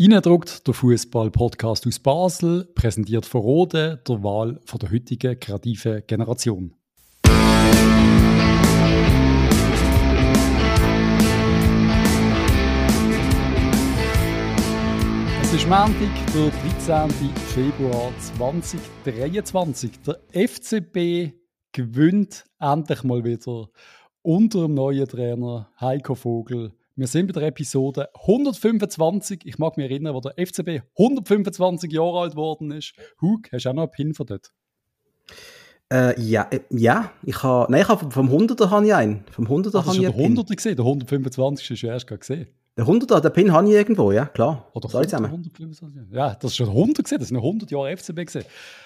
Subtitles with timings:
[0.00, 6.74] Innendruckt der Fußball-Podcast aus Basel, präsentiert von Rode, der Wahl von der heutigen kreativen Generation.
[15.42, 16.50] Es ist Montag, der
[16.88, 17.10] 13.
[17.52, 19.90] Februar 2023.
[20.06, 21.34] Der FCB
[21.72, 23.68] gewinnt endlich mal wieder
[24.22, 29.46] unter dem neuen Trainer Heiko Vogel wir sind bei der Episode 125.
[29.46, 32.92] Ich mag mich erinnern, wo der FCB 125 Jahre alt geworden ist.
[33.22, 34.52] Hug, hast du auch noch einen Pin von dort?
[35.90, 39.24] Äh, ja, äh, ja, ich habe, nein, ich habe vom 100er habe ich einen.
[39.30, 40.34] Vom 100er habe ich einen.
[40.34, 42.48] Der 100er gesehen, der 125 ist ja erst gerade gesehen.
[42.76, 44.68] Der 100er, den Pin habe ich irgendwo, ja, klar.
[44.74, 48.44] Oder 100, 125, ja, das ist schon 100 gesehen, das sind 100 Jahre FCB gesehen.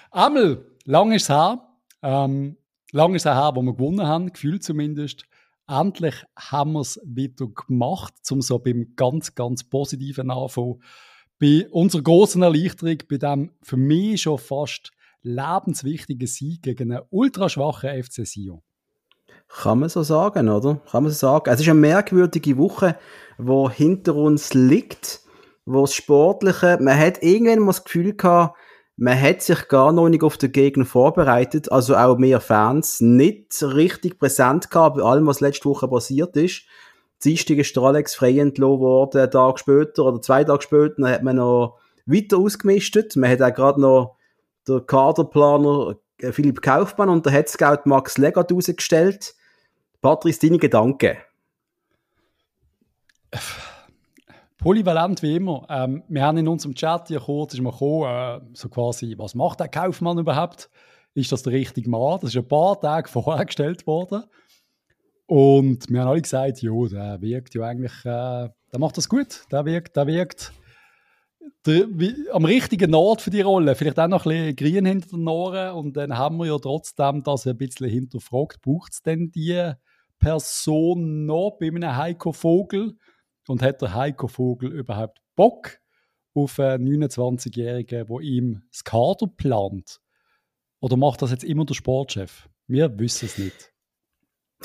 [0.09, 1.67] Einmal, lang ist es her,
[2.01, 2.55] ähm,
[2.93, 5.25] lang ist es her, wo wir gewonnen haben, gefühlt zumindest
[5.67, 10.81] endlich haben wir es wieder gemacht, um so beim ganz, ganz positiven Anfang.
[11.39, 14.91] Bei unserer großen Erleichterung, bei dem für mich schon fast
[15.21, 18.61] lebenswichtigen Sieg gegen einen ultraschwachen FC Sion.
[19.47, 20.81] Kann man so sagen, oder?
[20.89, 21.49] Kann man so sagen.
[21.49, 22.97] Es ist eine merkwürdige Woche,
[23.37, 25.21] die hinter uns liegt,
[25.65, 28.57] wo das Sportliche, man hat irgendwann mal das Gefühl gehabt,
[28.97, 33.61] man hat sich gar noch nicht auf den Gegner vorbereitet, also auch mehr Fans nicht
[33.61, 36.63] richtig präsent gehabt bei allem, was letzte Woche passiert ist.
[37.23, 41.11] Dienstag ist der Alex frei entlassen worden, einen Tag später oder zwei Tage später, dann
[41.11, 43.15] hat man noch weiter ausgemistet.
[43.15, 44.15] Man hat auch gerade noch
[44.67, 49.35] den Kaderplaner äh, Philipp Kaufmann und der Headscout Max Legat rausgestellt.
[50.01, 51.17] Patrice, deine Gedanken?
[54.65, 55.63] polyvalent wie immer.
[55.69, 59.35] Ähm, wir haben in unserem Chat hier kurz ist mal gekommen, äh, so quasi, was
[59.35, 60.71] macht der Kaufmann überhaupt?
[61.13, 62.17] Ist das der richtige Mann?
[62.19, 64.23] Das ist ein paar Tage vorher gestellt worden.
[65.27, 69.43] Und wir haben alle gesagt, ja, der wirkt ja eigentlich, äh, der macht das gut.
[69.51, 70.51] Der wirkt, der wirkt
[71.67, 73.75] der, wie, am richtigen Ort für die Rolle.
[73.75, 75.75] Vielleicht auch noch ein bisschen grün hinter den Ohren.
[75.75, 78.63] Und dann haben wir ja trotzdem das ein bisschen hinterfragt.
[78.63, 79.73] Braucht es denn die
[80.17, 82.95] Person noch bei einem Heiko Vogel?
[83.47, 85.79] Und hat der Heiko Vogel überhaupt Bock
[86.33, 90.01] auf einen 29-Jährigen, der ihm das Kader plant?
[90.79, 92.49] Oder macht das jetzt immer der Sportchef?
[92.67, 93.71] Wir wissen es nicht.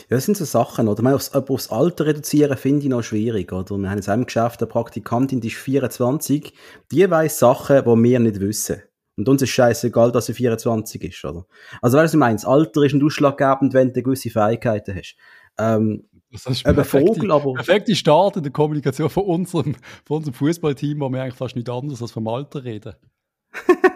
[0.08, 1.02] Ja, das sind so Sachen, oder?
[1.02, 3.76] Man aufs, aufs Alter reduzieren finde ich noch schwierig, oder?
[3.76, 6.54] Wir haben in einem Geschäft eine Praktikantin, die ist 24,
[6.90, 8.82] die weiß Sachen, die wir nicht wissen.
[9.16, 11.44] Und uns ist scheißegal, dass sie 24 ist, oder?
[11.82, 15.16] Also, weißt du, meinst, Alter ist ein ausschlaggebend, wenn du gewisse Fähigkeiten hast.
[15.58, 17.54] Ähm, das ist ein Vogel, aber.
[17.54, 19.74] Perfekte Start in der Kommunikation von unserem,
[20.04, 22.94] von unserem Fußballteam, wo wir eigentlich fast nicht anders als vom Alter reden.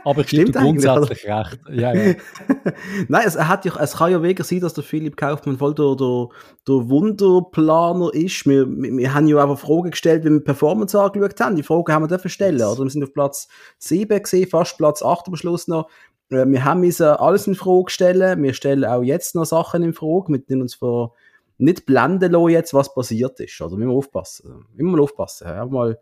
[0.05, 1.61] Aber ich gebe grundsätzlich recht.
[1.71, 2.15] Ja, ja.
[3.09, 5.97] Nein, es, hat ja, es kann ja wirklich sein, dass der Philipp Kaufmann voll der,
[5.97, 6.28] der,
[6.69, 8.47] der Wunderplaner ist.
[8.47, 11.56] Wir, wir, wir haben ja einfach Fragen gestellt, wie wir Performance angeschaut haben.
[11.56, 12.62] Die Fragen haben wir dürfen stellen.
[12.62, 12.83] Oder?
[12.83, 15.89] Wir sind auf Platz 7 gesehen, fast Platz 8 am Schluss noch.
[16.31, 18.43] Äh, wir haben müssen alles in Frage stellen.
[18.43, 21.15] Wir stellen auch jetzt noch Sachen in Frage, mit denen uns vor
[21.59, 23.61] nicht blenden lassen jetzt, was passiert ist.
[23.61, 24.67] Also müssen wir aufpassen.
[24.77, 25.47] Immer mal aufpassen.
[25.47, 25.99] Ja, mal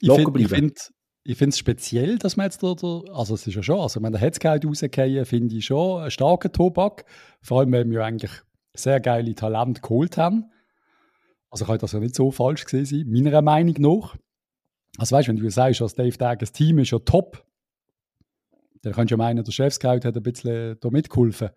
[0.00, 0.44] locker bleiben.
[0.44, 0.74] Ich finde
[1.22, 4.12] ich finde es speziell, dass man jetzt da, also es ist ja schon, also wenn
[4.12, 7.04] der Hetzgeld rausgehen, finde ich schon einen starken Tobak.
[7.42, 8.32] Vor allem, weil wir eigentlich
[8.74, 10.50] sehr geile Talente geholt haben.
[11.50, 14.16] Also kann das ja nicht so falsch gesehen sein, meiner Meinung nach.
[14.98, 17.44] Also weißt du, wenn du sagst, dass Dave Tag, das Team ist ja top,
[18.82, 21.50] dann kannst du ja meinen, der Chefscout hat ein bisschen da mitgeholfen.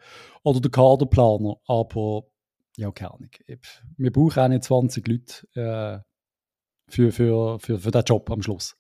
[0.44, 1.56] Oder der Kaderplaner.
[1.68, 2.24] Aber
[2.78, 3.30] ja, keine Ahnung.
[3.98, 8.76] Wir brauchen auch nicht 20 Leute äh, für, für, für, für den Job am Schluss.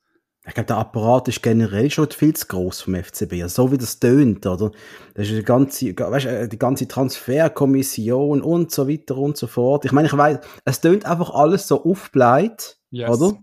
[0.45, 3.41] Ich glaube, der Apparat ist generell schon viel zu groß vom FCB.
[3.43, 4.71] Also, so wie das tönt, oder?
[5.13, 9.85] Das ist die ganze, weißt, äh, die ganze Transferkommission und so weiter und so fort.
[9.85, 13.09] Ich meine, ich weiß, es tönt einfach alles so aufbleibt, yes.
[13.09, 13.37] oder?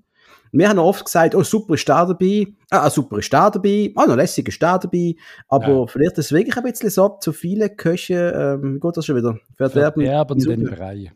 [0.52, 4.06] Wir haben oft gesagt, oh, super ist der dabei, ah, super ist der dabei, ah,
[4.06, 5.14] noch lässig ist der dabei,
[5.48, 5.86] aber ja.
[5.86, 9.16] vielleicht ist es wirklich ein bisschen so, zu viele Köche, ähm, wie geht das schon
[9.16, 9.38] wieder?
[9.56, 11.12] Verderben, Verderben den Brei.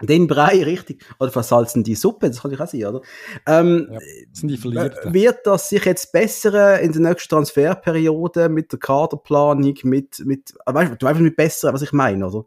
[0.00, 1.04] Den Brei, richtig.
[1.18, 3.00] Oder versalzen die Suppe, das kann ich auch sein, oder?
[3.46, 3.98] Ähm, ja,
[4.32, 5.12] sind die Verlierten.
[5.12, 10.74] Wird das sich jetzt bessere in der nächsten Transferperiode mit der Kaderplanung, mit, mit, äh,
[10.74, 12.44] weißt du, einfach mit besser, was ich meine, oder?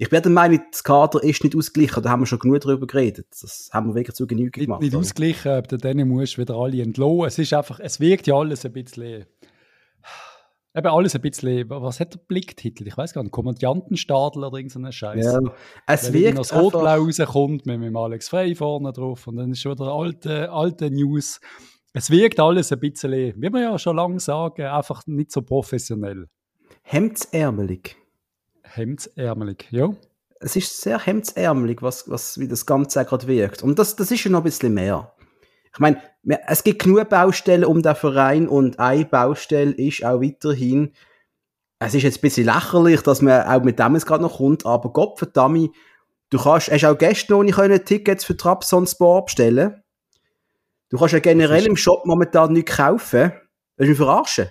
[0.00, 2.86] Ich bin der Meinung, das Kader ist nicht ausgeglichen, da haben wir schon genug darüber
[2.86, 3.26] geredet.
[3.42, 4.80] Das haben wir wirklich zu Genüge gemacht.
[4.80, 7.28] Nicht, nicht ausgeglichen, aber dann musst du wieder alle entlohnen.
[7.28, 9.26] Es ist einfach, es wirkt ja alles ein bisschen,
[10.74, 12.86] eben alles ein bisschen, was hat der Blicktitel?
[12.88, 15.22] Ich weiß gar nicht, Kommandantenstadel oder irgendein Scheiß.
[15.22, 15.38] Ja,
[15.86, 19.60] es Wenn wirkt das Rotblau rauskommt mit, mit Alex Frey vorne drauf und dann ist
[19.60, 21.42] schon der alte, alte News.
[21.92, 26.24] Es wirkt alles ein bisschen, wie wir ja schon lange sagen, einfach nicht so professionell.
[26.84, 27.99] Hemdsärmelig.
[28.74, 29.90] Hemdsärmelig, ja.
[30.40, 33.62] Es ist sehr hemdsärmelig, was, was, wie das Ganze gerade wirkt.
[33.62, 35.12] Und das, das ist ja noch ein bisschen mehr.
[35.72, 36.00] Ich meine,
[36.46, 40.92] es gibt genug Baustellen um den Verein und eine Baustelle ist auch weiterhin,
[41.78, 44.66] es ist jetzt ein bisschen lächerlich, dass man auch mit dem es gerade noch kommt,
[44.66, 45.70] aber Gott verdammt,
[46.30, 49.82] du kannst, hast auch gestern noch nicht Tickets für Trabzonspor bestellen.
[50.90, 53.32] Du kannst ja generell im Shop momentan nichts kaufen.
[53.76, 54.50] Das ist mich verarschen.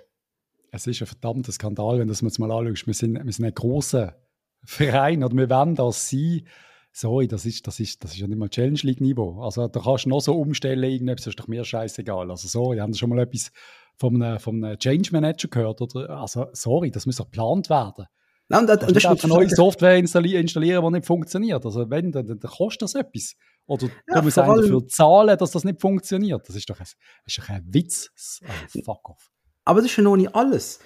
[0.71, 2.88] Es ist ein verdammter Skandal, wenn du das mal anschaust.
[2.88, 4.16] Wir sind, wir sind ein grosser
[4.63, 6.44] Verein oder wir wollen das sein
[6.92, 9.42] sorry, das ist, das ist, das ist ja nicht mal Challenge League Niveau.
[9.42, 12.30] Also da kannst du noch so umstellen, irgendetwas ist doch mir scheißegal.
[12.30, 13.51] Also sorry, haben Sie schon mal etwas
[13.98, 15.81] vom, vom Change Manager gehört?
[15.81, 16.10] Oder?
[16.10, 18.06] Also sorry, das muss doch geplant werden.
[18.51, 21.63] Nein, das, das ist eine neue Software installieren, installieren, die nicht funktioniert.
[21.63, 23.36] Also wenn, dann, dann kostet das etwas.
[23.68, 26.50] Oder ja, du musst dafür zahlen, dass das nicht funktioniert.
[26.50, 26.95] Das ist doch ein, das
[27.27, 28.10] ist doch ein Witz.
[28.44, 29.30] Oh, fuck off.
[29.69, 30.80] Aber das ist ja noch nicht alles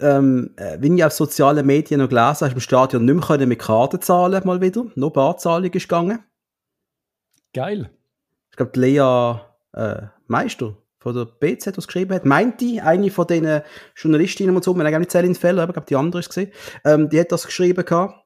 [0.00, 3.58] ähm, äh, wenn ich auf sozialen Medien noch gelesen habe, im Stadion nicht mehr mit
[3.58, 4.84] Karten zahlen mal wieder.
[4.94, 6.22] Nur Barzahlung ist gegangen.
[7.54, 7.90] Geil.
[8.50, 9.40] Ich glaube, Lea
[9.72, 13.62] äh, Meister von der BZ, das geschrieben hat, meinte eine von den
[13.94, 16.52] Journalistinnen und so, man hat nicht zählen Fälle, aber ich glaube, die andere ist gesehen,
[16.84, 18.24] ähm, die hat das geschrieben gehabt.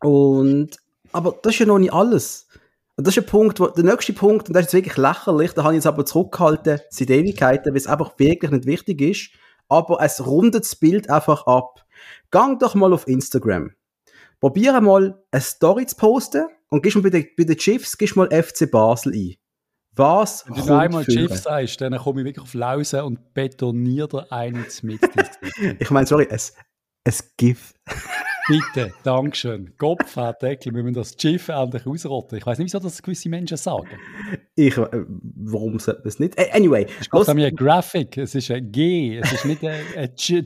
[0.00, 0.76] Und,
[1.12, 2.48] aber das ist ja noch nicht alles.
[2.96, 5.64] Und das ist ein Punkt, wo, der nächste Punkt, und das ist wirklich lächerlich, da
[5.64, 9.30] habe ich jetzt aber zurückgehalten, seit Ewigkeiten, weil es einfach wirklich nicht wichtig ist
[9.72, 11.86] aber es rundet das Bild einfach ab.
[12.30, 13.72] Gang doch mal auf Instagram.
[14.40, 18.16] Probiere mal eine Story zu posten und gehst mal bei den, bei den Chiefs, gehst
[18.16, 19.34] mal FC Basel ein.
[19.94, 24.32] Was Wenn du einmal Chiefs sagst, dann komme ich wirklich auf Lause und betoniere dir
[24.32, 25.00] einen mit.
[25.78, 26.54] ich meine, sorry, es,
[27.04, 27.74] es GIF.
[28.52, 29.72] Bitte, Dankeschön.
[29.78, 32.36] Kopfhardeckel, wir müssen das GIF endlich ausrotten.
[32.36, 33.88] Ich weiß nicht, wieso das gewisse Menschen sagen.
[34.54, 36.38] Ich, äh, warum sollte man es nicht?
[36.38, 36.86] Äh, anyway.
[37.00, 39.80] Es ist ein Graphic, es ist ein G, es ist nicht ein,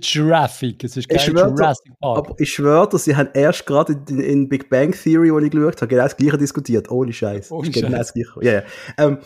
[0.01, 2.19] Graphic, es ist kein Jurassic Park.
[2.19, 5.51] Aber ich schwöre dir, sie haben erst gerade in, in, Big Bang Theory, wo ich
[5.51, 6.91] geschaut habe, genau das Gleiche diskutiert.
[6.91, 7.51] Ohne Scheiß.
[7.51, 7.83] Ohne Scheiß.
[7.83, 8.31] Genau das Gleiche.
[8.43, 8.63] Ja.
[8.99, 9.19] Ähm,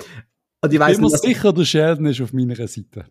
[0.63, 3.05] und ich, ich bin mir sicher, der Sheldon ist auf meiner Seite.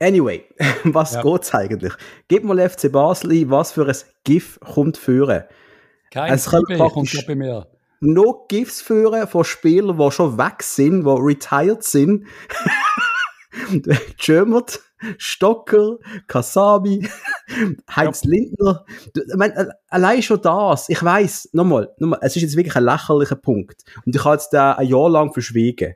[0.00, 0.44] Anyway,
[0.84, 1.22] was ja.
[1.22, 1.92] geht's eigentlich?
[2.26, 5.44] Gib mal FC Basel was für ein GIF kommt führen.
[6.10, 7.66] Kein es kommt bei mir.
[8.00, 12.26] Noch GIFs führen von Spielern, die schon weg sind, die retired sind.
[14.18, 14.80] Jömert,
[15.18, 17.06] Stocker, Kasabi,
[17.94, 18.30] Heinz ja.
[18.30, 18.84] Lindner.
[19.14, 23.36] Ich meine, allein schon das, ich weiß, nochmal, nochmal, es ist jetzt wirklich ein lächerlicher
[23.36, 23.82] Punkt.
[24.06, 25.94] Und ich habe jetzt da ein Jahr lang verschwiegen.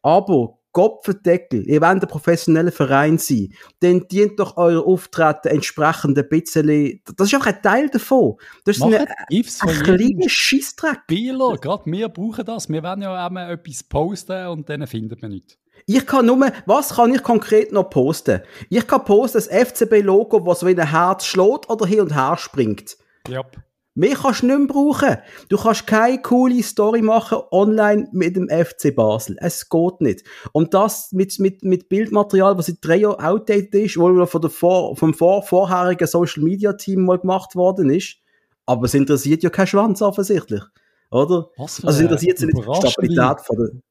[0.00, 6.28] Aber Kopfendeckel, ihr wollt ein professioneller Verein sein, dann dient doch euer Auftreten entsprechend ein
[6.28, 8.36] bisschen, das ist auch ein Teil davon.
[8.64, 11.00] Das ist ein, ein kleiner Scheissdreck.
[11.04, 12.68] Spieler, gerade wir brauchen das.
[12.68, 15.58] Wir werden ja auch etwas posten und dann findet man nichts.
[15.86, 18.42] Ich kann nur, was kann ich konkret noch posten?
[18.70, 22.36] Ich kann posten das FCB-Logo, was so wie ein Herz schlägt oder hin und her
[22.38, 22.96] springt.
[23.28, 23.56] Yep.
[23.94, 25.18] Mehr kannst du nicht mehr brauchen.
[25.50, 29.36] Du kannst keine coole Story machen online mit dem FC Basel.
[29.38, 30.24] Es geht nicht.
[30.52, 34.50] Und das mit, mit, mit Bildmaterial, was seit drei Jahren outdated ist, wo von der
[34.50, 38.16] vor, vom vor, vorherigen Social Media Team mal gemacht worden ist.
[38.64, 40.62] Aber es interessiert ja kein Schwanz offensichtlich.
[41.10, 41.48] Oder?
[41.58, 43.82] Was für also es interessiert sich nicht die Stabilität von der,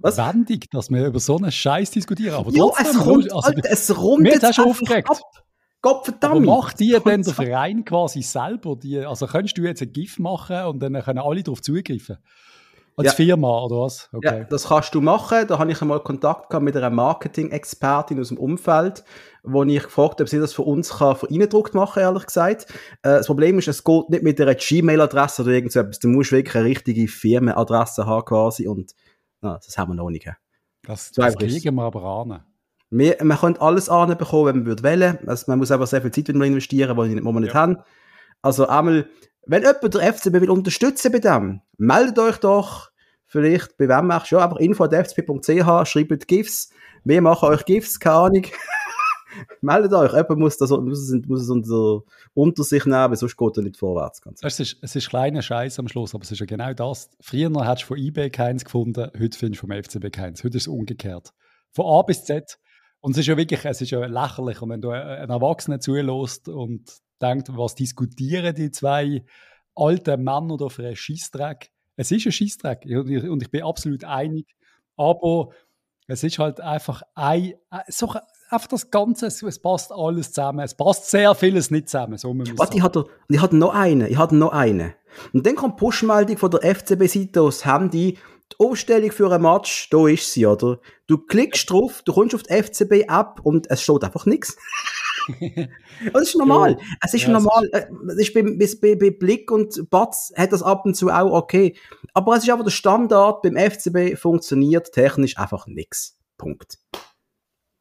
[0.00, 0.18] was?
[0.18, 2.34] Wendig, dass wir über so einen Scheiß diskutieren.
[2.34, 5.08] Aber ja, es rundet, also, Alter, es rundet aufgeregt.
[5.08, 5.18] Ab.
[5.82, 6.36] Gottverdammt!
[6.36, 8.76] Aber macht die denn der Verein quasi selber?
[8.76, 12.18] Die, also könntest du jetzt ein GIF machen und dann können alle darauf zugreifen?
[12.98, 13.12] Als ja.
[13.12, 14.08] Firma oder was?
[14.10, 14.38] Okay.
[14.38, 15.46] Ja, das kannst du machen.
[15.46, 19.04] Da habe ich einmal Kontakt gehabt mit einer Marketing-Expertin aus dem Umfeld,
[19.42, 21.16] wo ich gefragt habe, ob sie das für uns kann
[21.74, 22.68] machen, ehrlich gesagt.
[23.02, 25.98] Äh, das Problem ist, es geht nicht mit einer Gmail-Adresse oder irgendetwas.
[25.98, 28.94] Du musst wirklich eine richtige Firmenadresse haben quasi und
[29.42, 30.30] na, das haben wir noch nicht.
[30.82, 32.44] Das, das kriegen wir aber an.
[32.98, 35.18] Wir, man könnte alles anbekommen, wenn man würde wählen.
[35.26, 37.54] Also man muss einfach sehr viel Zeit investieren, die wir nicht ja.
[37.54, 37.78] haben.
[38.40, 39.06] Also einmal,
[39.46, 42.90] wenn jemand der FCB will unterstützen bei dem, meldet euch doch.
[43.26, 46.70] Vielleicht, bei wem machst du ja, einfach info.fcb.ch, schreibt GIFs.
[47.04, 48.46] Wir machen euch GIFs, keine Ahnung.
[49.60, 50.12] meldet euch.
[50.12, 53.76] Jemand muss, das, muss, es, muss es unter, unter sich nehmen, sonst geht er nicht
[53.76, 54.22] vorwärts.
[54.22, 57.10] Ganz es, ist, es ist kleiner Scheiß am Schluss, aber es ist ja genau das.
[57.20, 60.44] Früher hättest du von eBay keins gefunden, heute findest du vom FCB keins.
[60.44, 61.34] Heute ist es umgekehrt.
[61.72, 62.58] Von A bis Z
[63.06, 66.90] und es ist ja wirklich, es ist ja lächerlich, wenn du einen Erwachsenen zulässt und
[67.22, 69.24] denkt, was diskutieren die zwei
[69.76, 71.70] alten Männer da für einen Schießdreck?
[71.94, 74.56] Es ist ein Schießdreck und ich bin absolut einig,
[74.96, 75.50] aber
[76.08, 77.54] es ist halt einfach ein,
[77.86, 78.12] so,
[78.50, 80.64] einfach das Ganze, es passt alles zusammen.
[80.64, 82.18] Es passt sehr vieles nicht zusammen.
[82.18, 84.96] So Warte, ich hatte, ich hatte noch eine, ich hatte noch eine.
[85.32, 88.18] Und dann kommt Push-Meldung von der FCB-Seite aus Handy,
[88.52, 90.80] die Aufstellung für ein Match, da ist sie, oder?
[91.06, 94.56] Du klickst drauf, du kommst auf die FCB-App und es steht einfach nichts.
[96.12, 96.78] das ist normal.
[97.02, 97.68] Es ist ja, normal.
[98.08, 101.32] Es ist äh, bei, bei, bei Blick und Batz hat das ab und zu auch
[101.32, 101.76] okay.
[102.14, 103.42] Aber es ist einfach der Standard.
[103.42, 106.16] Beim FCB funktioniert technisch einfach nichts.
[106.38, 106.78] Punkt.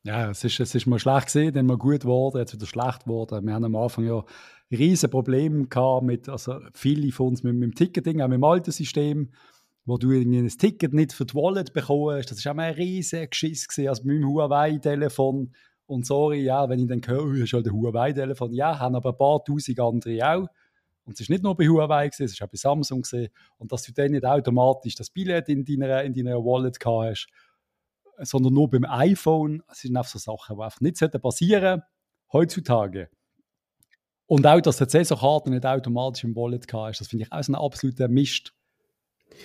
[0.03, 3.05] Ja, es ist, es ist mal schlecht gesehen, dann mal gut geworden, jetzt wieder schlecht
[3.05, 3.45] geworden.
[3.45, 4.23] Wir haben am Anfang ja
[4.71, 8.43] riesen Probleme gehabt mit, also viele von uns mit, mit dem Ticketing, auch mit dem
[8.43, 9.31] alten System,
[9.85, 12.31] wo du ein Ticket nicht für die Wallet bekommst.
[12.31, 15.53] Das ist auch mal ein riesen Geschiss gewesen, also mit meinem Huawei-Telefon.
[15.85, 18.53] Und sorry, ja, wenn ich dann höre, oh, ist halt ein Huawei-Telefon.
[18.53, 20.47] Ja, haben aber ein paar tausend andere auch.
[21.05, 23.29] Und es ist nicht nur bei Huawei es ist auch bei Samsung gewesen.
[23.57, 27.27] Und dass du dann nicht automatisch das Billett in deiner, in deiner Wallet gehabt hast,
[28.27, 29.61] sondern nur beim iPhone.
[29.67, 31.83] Das sind einfach so Sachen, die einfach nicht passieren
[32.33, 33.09] heutzutage.
[34.25, 37.51] Und auch, dass der Saisonkarten nicht automatisch im Wallet ist, das finde ich auch so
[37.51, 38.55] ein absoluter Mist.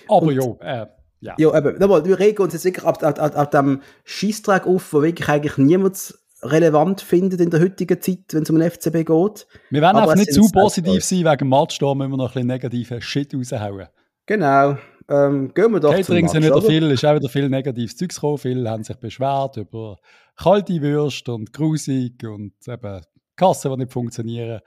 [0.07, 0.87] Aber ja, äh,
[1.21, 1.35] ja.
[1.37, 4.91] Ja, aber nochmal, wir regen uns jetzt wirklich ab, ab, ab, ab dem Schießtrag auf,
[4.91, 9.05] wo wirklich eigentlich niemand relevant findet in der heutigen Zeit, wenn es um den FCB
[9.05, 9.47] geht.
[9.69, 12.33] Wir werden einfach nicht zu positiv sein, wegen dem Match, da müssen wir noch ein
[12.33, 13.87] bisschen negativen Shit raushauen.
[14.25, 14.77] Genau.
[15.09, 18.37] Ähm, gehen wir doch Catering sind wieder viel, ist auch wieder viel negatives Zeugs gekommen.
[18.37, 19.97] Viele haben sich beschwert über
[20.37, 23.01] kalte Würste und grusig und eben
[23.35, 24.61] Kassen, die nicht funktionieren.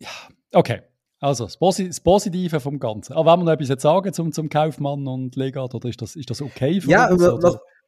[0.00, 0.08] Ja,
[0.52, 0.82] okay.
[1.22, 3.12] Also, das, Positive vom Ganzen.
[3.12, 6.16] Aber wenn wir noch etwas jetzt sagen zum, zum Kaufmann und Legat, oder ist das,
[6.16, 7.22] ist das okay für ja, uns?
[7.22, 7.38] Ja,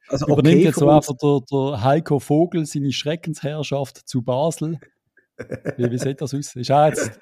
[0.07, 4.79] also Übernimmt okay jetzt so einfach der, der, Heiko Vogel seine Schreckensherrschaft zu Basel?
[5.77, 6.55] wie, wie sieht das aus?
[6.55, 7.19] Ist er jetzt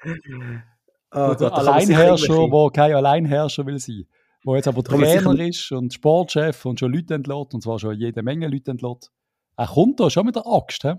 [1.10, 4.04] oh, der Alleinherrscher, der kein Alleinherrscher will sein?
[4.44, 8.22] wo jetzt aber Trainer ist und Sportchef und schon Leute entlässt, und zwar schon jede
[8.22, 9.10] Menge Leute entlässt.
[9.56, 10.92] Er kommt da schon mit der Axt, he?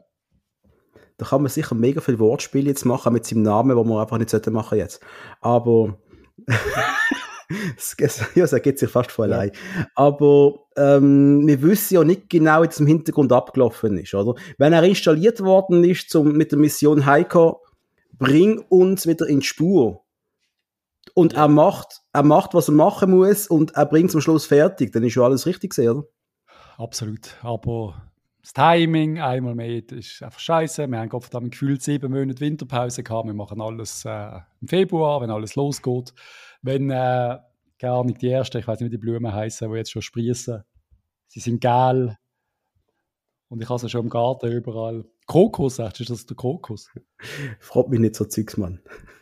[1.17, 4.17] Da kann man sicher mega viel Wortspiele jetzt machen mit seinem Namen, wo man einfach
[4.17, 4.99] nicht machen sollte jetzt.
[5.41, 5.97] Aber
[7.47, 9.51] ja, das ergibt sich fast von allein.
[9.53, 9.87] Ja.
[9.95, 14.39] Aber ähm, wir wissen ja nicht genau, wie das im Hintergrund abgelaufen ist, oder?
[14.57, 17.61] Wenn er installiert worden ist zum, mit der Mission Heiko,
[18.17, 20.03] bring uns wieder in die Spur
[21.13, 24.45] und er macht, er macht, was er machen muss und er bringt es am Schluss
[24.45, 26.07] fertig, dann ist schon alles richtig gesehen, oder?
[26.77, 27.37] Absolut.
[27.41, 28.11] Aber
[28.45, 30.87] das Timing, einmal mehr, ist einfach scheiße.
[30.87, 33.25] Wir haben Gott verdammt gefühlt sieben Monate Winterpause gehabt.
[33.25, 36.13] Wir machen alles äh, im Februar, wenn alles losgeht.
[36.61, 37.39] Wenn, äh,
[37.79, 40.63] gar nicht die ersten, ich weiß nicht, wie die Blumen heißen, die jetzt schon sprießen.
[41.27, 42.15] Sie sind gel.
[43.49, 45.05] Und ich habe sie schon im Garten überall.
[45.25, 46.91] Krokus, sagst du, ist das der Krokus?
[47.59, 48.79] Fragt mich nicht so Zeugs, Mann.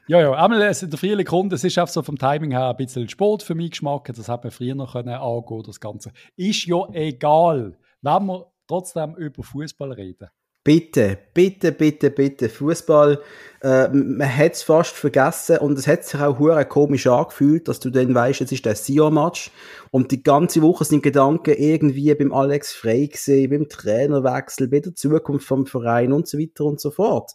[0.07, 3.07] Ja, ja, einmal der Frühling kommt, es ist einfach so vom Timing her ein bisschen
[3.07, 6.11] Sport für mich Geschmack, das hat man früher noch können angehen, das Ganze.
[6.35, 10.29] Ist ja egal, wenn wir trotzdem über Fußball reden.
[10.65, 12.47] Bitte, bitte, bitte, bitte.
[12.47, 13.21] Fußball,
[13.61, 17.81] äh, man hat es fast vergessen und es hat sich auch hure komisch angefühlt, dass
[17.81, 19.51] du dann weißt, jetzt ist der Sion-Match
[19.91, 24.95] und die ganze Woche sind Gedanken irgendwie beim Alex Frey gesehen, beim Trainerwechsel, bei der
[24.95, 27.33] Zukunft vom Verein und so weiter und so fort.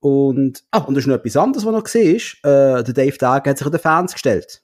[0.00, 2.36] Und, ah, und das ist noch etwas anderes, was noch gesehen ist.
[2.42, 4.62] Äh, der Dave Dage hat sich an den Fans gestellt.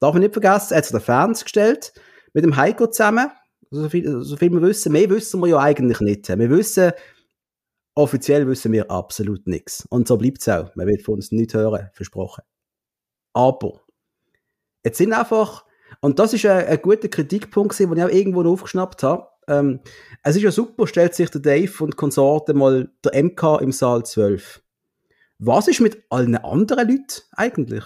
[0.00, 1.92] Darf man nicht vergessen, er hat sich an den Fans gestellt,
[2.32, 3.30] mit dem Heiko zusammen
[3.72, 6.28] so viel, so viel wir wissen, mehr wissen wir ja eigentlich nicht.
[6.28, 6.92] Wir wissen,
[7.94, 9.86] offiziell wissen wir absolut nichts.
[9.88, 10.74] Und so bleibt es auch.
[10.76, 12.44] Man wird von uns nichts hören, versprochen.
[13.32, 13.80] Aber,
[14.84, 15.64] jetzt sind einfach,
[16.00, 19.28] und das ist ein, ein guter Kritikpunkt, den ich auch irgendwo aufgeschnappt habe.
[19.48, 19.80] Ähm,
[20.22, 24.04] es ist ja super, stellt sich der Dave und Konsorte mal der MK im Saal
[24.04, 24.62] 12.
[25.38, 27.84] Was ist mit allen anderen Leuten eigentlich?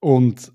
[0.00, 0.52] Und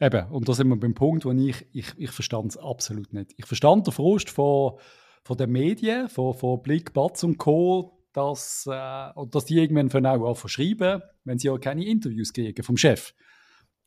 [0.00, 3.32] Eben, und da sind wir beim Punkt, wo ich, ich, ich verstand es absolut nicht.
[3.36, 4.78] Ich verstand den Frust von,
[5.22, 9.90] von den Medien, von, von Blick, Batz und Co., dass, äh, und dass die irgendwann
[9.90, 13.12] von auch anfangen schreiben, wenn sie ja keine Interviews kriegen vom Chef.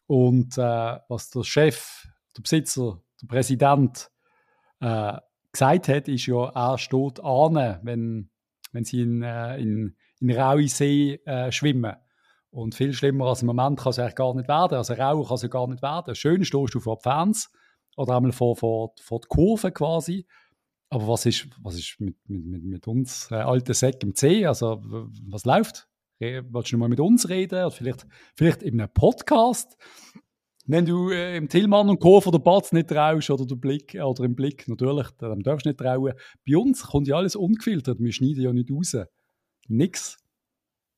[0.05, 4.11] Und äh, was der Chef, der Besitzer, der Präsident
[4.79, 5.13] äh,
[5.51, 8.29] gesagt hat, ist ja, er steht an, wenn,
[8.73, 11.95] wenn sie in, äh, in, in raue See äh, schwimmen.
[12.49, 14.77] Und viel schlimmer als im Moment kann es eigentlich gar nicht werden.
[14.77, 16.15] Also Rauch kann es ja gar nicht werden.
[16.15, 17.51] Schön stehst du vor den Fans
[17.97, 20.25] oder einmal vor, vor, vor die Kurve quasi.
[20.89, 24.45] Aber was ist, was ist mit, mit, mit, uns äh, alten Säck im C?
[24.45, 24.81] Also
[25.27, 25.87] was läuft?
[26.19, 27.55] Wolltest du mal mit uns reden?
[27.55, 29.77] Oder vielleicht, vielleicht in einem Podcast?
[30.65, 32.19] Wenn du äh, im Tillmann und Co.
[32.21, 35.69] von der Batz nicht traust oder, der Blick, oder im Blick, natürlich, dann darfst du
[35.69, 36.13] nicht trauen.
[36.45, 37.99] Bei uns kommt ja alles ungefiltert.
[37.99, 38.97] Wir schneiden ja nicht raus.
[39.67, 40.17] Nix.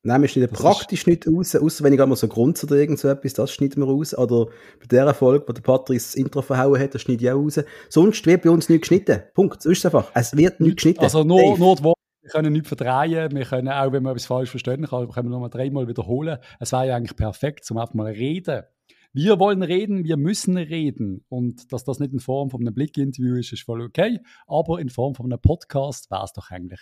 [0.02, 3.00] Nein, wir schneiden das praktisch nicht raus, außer wenn ich einmal so grunze oder irgend
[3.00, 4.18] so etwas, das schneiden wir raus.
[4.18, 4.46] Oder
[4.80, 7.60] bei der Folge, wo der Patrick das Intro verhauen hat, das schneide ich auch raus.
[7.90, 9.24] Sonst wird bei uns nichts geschnitten.
[9.34, 9.62] Punkt.
[9.62, 10.10] So ist es einfach.
[10.14, 11.02] Es wird nichts geschnitten.
[11.02, 12.00] Also nur, nur die Worte.
[12.22, 13.32] Wir können nichts verdrehen.
[13.34, 16.38] Wir können auch, wenn man etwas falsch verstehen kann, können wir nochmal dreimal wiederholen.
[16.60, 18.64] Es wäre ja eigentlich perfekt, zum einfach mal reden.
[19.12, 21.26] Wir wollen reden, wir müssen reden.
[21.28, 24.20] Und dass das nicht in Form von einem Blickinterview ist, ist voll okay.
[24.48, 26.82] Aber in Form von einem Podcast wäre es doch eigentlich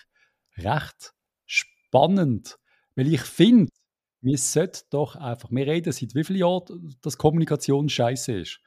[0.57, 1.13] recht
[1.45, 2.57] spannend,
[2.97, 3.71] weil ich finde,
[4.21, 8.59] wir sollten doch einfach, wir reden seit wie vielen Jahren, dass Kommunikation scheiße ist.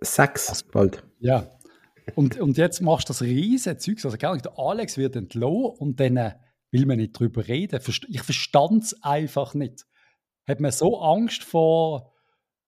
[0.00, 1.04] Sechs bald.
[1.20, 1.48] Ja.
[2.16, 4.04] Und, und jetzt machst du das riesige Zeug.
[4.04, 6.34] Also, der Alex wird entlohnt und dann äh,
[6.72, 7.80] will man nicht drüber reden.
[8.08, 9.86] Ich verstand es einfach nicht.
[10.48, 12.12] Hat man so Angst vor,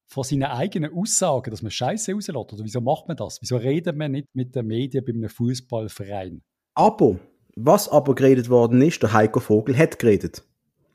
[0.06, 2.52] vor seinen eigenen Aussagen, dass man Scheiße rauslässt?
[2.52, 3.38] Oder wieso macht man das?
[3.40, 6.44] Wieso redet man nicht mit den Medien bei einem Fußballverein?
[6.76, 7.18] Aber,
[7.56, 10.42] was aber geredet worden ist, der Heiko Vogel hat geredet.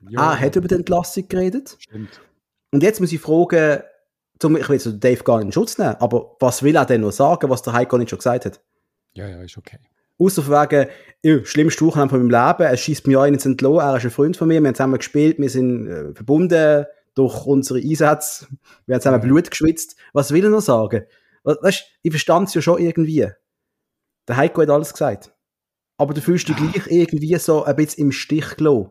[0.10, 0.20] Ja.
[0.20, 1.76] Ah, hat über die Entlassung geredet.
[1.80, 2.22] Stimmt.
[2.72, 3.82] Und jetzt muss ich fragen,
[4.40, 7.02] zum, ich will jetzt Dave gar nicht in Schutz nehmen, aber was will er denn
[7.02, 8.62] noch sagen, was der Heiko nicht schon gesagt hat?
[9.14, 9.80] Ja, ja, ist okay.
[10.18, 10.90] Außer von wegen,
[11.24, 14.12] ja, schlimmste Wochenende von meinem Leben, er schießt mir ein ins Entlohn, er ist ein
[14.12, 16.86] Freund von mir, wir haben zusammen gespielt, wir sind äh, verbunden
[17.16, 18.48] durch unsere Einsätze,
[18.86, 19.26] wir haben zusammen ja.
[19.26, 19.96] Blut geschwitzt.
[20.14, 21.06] Was will er noch sagen?
[21.44, 23.28] Weißt, ich verstand es ja schon irgendwie.
[24.28, 25.34] Der Heiko hat alles gesagt.
[26.00, 28.90] Aber du fühlst dich gleich irgendwie so ein bisschen im Stich gelassen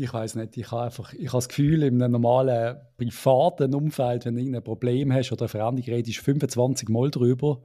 [0.00, 4.24] ich weiß nicht, ich habe einfach, ich habe das Gefühl, in einem normalen privaten Umfeld,
[4.24, 7.62] wenn du irgendein Problem hast oder eine Veränderung, redest du 25 Mal drüber.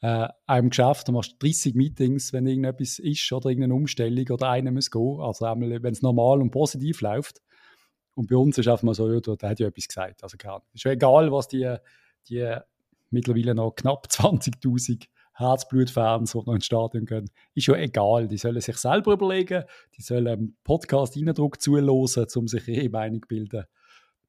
[0.00, 4.70] Äh, einem Geschäft, du machst 30 Meetings, wenn irgendetwas ist oder irgendeine Umstellung oder einer
[4.70, 5.20] muss gehen.
[5.20, 7.42] Also einmal, wenn es normal und positiv läuft.
[8.14, 10.22] Und bei uns ist einfach mal so, ja, der hat ja etwas gesagt.
[10.22, 11.76] Also klar, ist ja egal, was die,
[12.30, 12.56] die
[13.10, 18.26] mittlerweile noch knapp 20.000 Herzblutfans, die noch ins Stadion gehen, ist ja egal.
[18.26, 19.64] Die sollen sich selber überlegen,
[19.96, 23.64] die sollen einen Podcast Eindruck zuhören, um sich ihre Meinung zu bilden.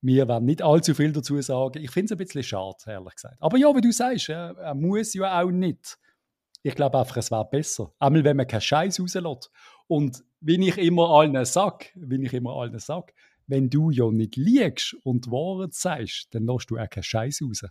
[0.01, 1.81] Wir werden nicht allzu viel dazu sagen.
[1.81, 3.37] Ich finde es ein bisschen schade, ehrlich gesagt.
[3.39, 5.97] Aber ja, wie du sagst, er muss ja auch nicht.
[6.61, 7.93] Ich glaube einfach, es wäre besser.
[7.99, 9.49] Einmal, wenn man keinen Scheiß rauslässt.
[9.87, 13.13] Und wie ich immer allen sage, wie ich immer allen sage,
[13.47, 17.63] wenn du ja nicht liegst und Wahrheit sagst, dann lässt du auch keinen Scheiß raus.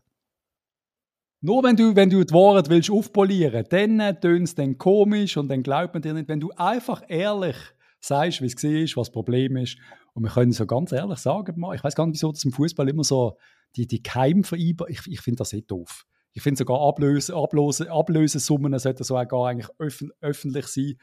[1.40, 5.48] Nur wenn du, wenn du die Wahrheit willst aufpolieren, dann tönt es dann komisch und
[5.48, 6.28] dann glaubt man dir nicht.
[6.28, 7.56] Wenn du einfach ehrlich
[8.00, 9.76] sagst, wie es war, was das Problem ist,
[10.14, 12.88] und wir können so ganz ehrlich sagen, ich weiß gar nicht, wieso das im Fußball
[12.88, 13.36] immer so
[13.76, 16.06] die, die Keimvereinbar, ich, ich finde das eh doof.
[16.32, 20.94] Ich finde sogar Ablöse, Ablöse, Ablösesummen sollten so auch eigentlich öffn, öffentlich sein.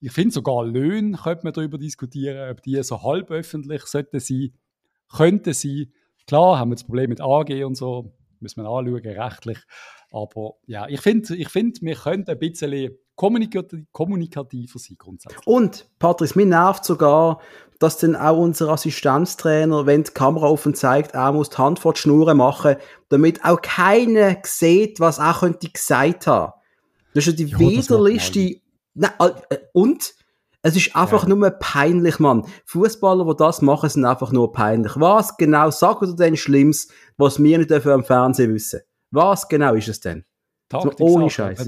[0.00, 4.52] Ich finde sogar Löhne könnte man darüber diskutieren, ob die so halb öffentlich sollten sein,
[5.10, 5.92] könnten sein.
[6.26, 9.58] Klar haben wir das Problem mit AG und so, müssen wir anschauen, rechtlich.
[10.10, 15.46] Aber ja, ich finde, ich find, wir könnten ein bisschen kommunikativ, kommunikativer sein grundsätzlich.
[15.46, 17.40] Und, Patrice, mir nervt sogar,
[17.78, 21.92] dass dann auch unser Assistenztrainer, wenn die Kamera offen zeigt, auch muss die Hand vor
[21.92, 22.76] die Schnur machen,
[23.08, 26.52] damit auch keiner sieht, was er könnte gesagt haben.
[27.14, 28.60] Das ist ja die ja, widerlichste...
[28.94, 30.14] Nein, äh, und
[30.62, 31.34] es ist einfach ja.
[31.34, 32.44] nur peinlich, Mann.
[32.64, 34.92] Fußballer, die das machen, sind einfach nur peinlich.
[34.96, 38.80] Was genau sagt er denn Schlimmes, was wir nicht dafür am Fernsehen wissen?
[39.10, 40.24] Was genau ist es denn?
[40.70, 41.66] So, ohne Scheiß.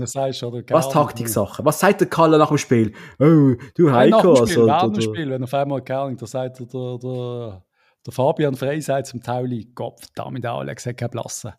[0.70, 1.64] Was Taktiksachen?
[1.64, 2.92] Was sagt der Kalle nach dem Spiel?
[3.18, 4.34] Oh, du Heiko.
[4.34, 6.66] Nach dem Spiel, also, dem Spiel, wenn auf einmal Kerling, da sagt der,
[6.98, 7.62] der,
[8.06, 11.54] der Fabian Frey sagt zum Tauli, Gott, damit Alex hat keine Blasse.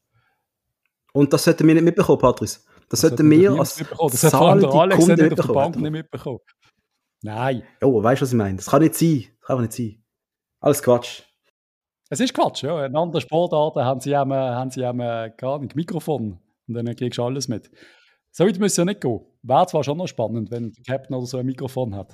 [1.14, 2.60] Und das sollten wir nicht mitbekommen, Patrice.
[2.90, 6.40] Das, das sollten wir als Das hat der Alex nicht auf der Bank nicht mitbekommen.
[7.24, 7.64] Nein.
[7.82, 8.58] Oh, weißt du, was ich meine?
[8.58, 9.26] Das kann nicht sein.
[9.40, 10.04] Das kann nicht sein.
[10.60, 11.24] Alles Quatsch.
[12.10, 12.86] Es ist Quatsch, ja.
[12.86, 17.18] In anderen Sportarten haben sie einem, haben sie einem gar nicht Mikrofon und dann kriegst
[17.18, 17.72] du alles mit.
[18.32, 19.22] So weit müsste ja nicht gehen.
[19.44, 22.14] Wäre zwar schon noch spannend, wenn der Captain oder so ein Mikrofon hat.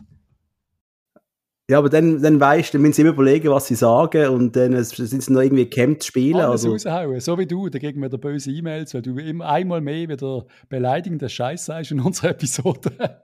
[1.69, 4.55] Ja, aber dann, dann weißt du, dann müssen sie immer überlegen, was sie sagen und
[4.55, 6.37] dann sind sie noch irgendwie gecampt spielen.
[6.37, 6.71] Alles also.
[6.71, 10.07] raushauen, so wie du, da kriegen wir da böse E-Mails, weil du immer einmal mehr
[10.07, 13.23] wieder beleidigende Scheiß sagst in unserer Episode.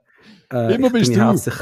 [0.52, 1.20] Äh, Immer bist du.
[1.20, 1.54] Herzlich,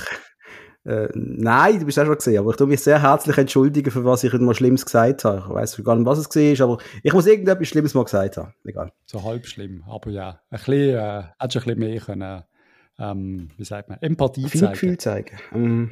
[0.84, 4.04] äh, nein, du bist auch schon gesehen, aber ich tue mich sehr herzlich entschuldigen, für
[4.04, 5.38] was ich mal Schlimmes gesagt habe.
[5.38, 8.52] Ich weiß gar nicht, was es war, aber ich muss irgendetwas Schlimmes mal gesagt haben.
[8.64, 8.92] Egal.
[9.06, 12.42] So halb schlimm, aber ja, ein bisschen, äh, hättest du ein bisschen mehr können,
[12.98, 14.72] ähm, wie sagt man, Empathie Viel zeigen.
[14.72, 15.38] Gefühl zeigen.
[15.52, 15.90] Mhm.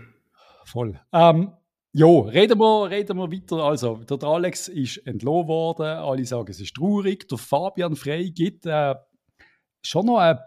[0.64, 1.00] Voll.
[1.12, 1.52] Ähm,
[1.92, 3.56] Jo, reden wir, reden wir weiter.
[3.64, 5.86] Also, der Alex ist entlohnt worden.
[5.86, 7.28] Alle sagen, es ist traurig.
[7.28, 8.94] Der Fabian Frey gibt äh,
[9.82, 10.38] schon noch ein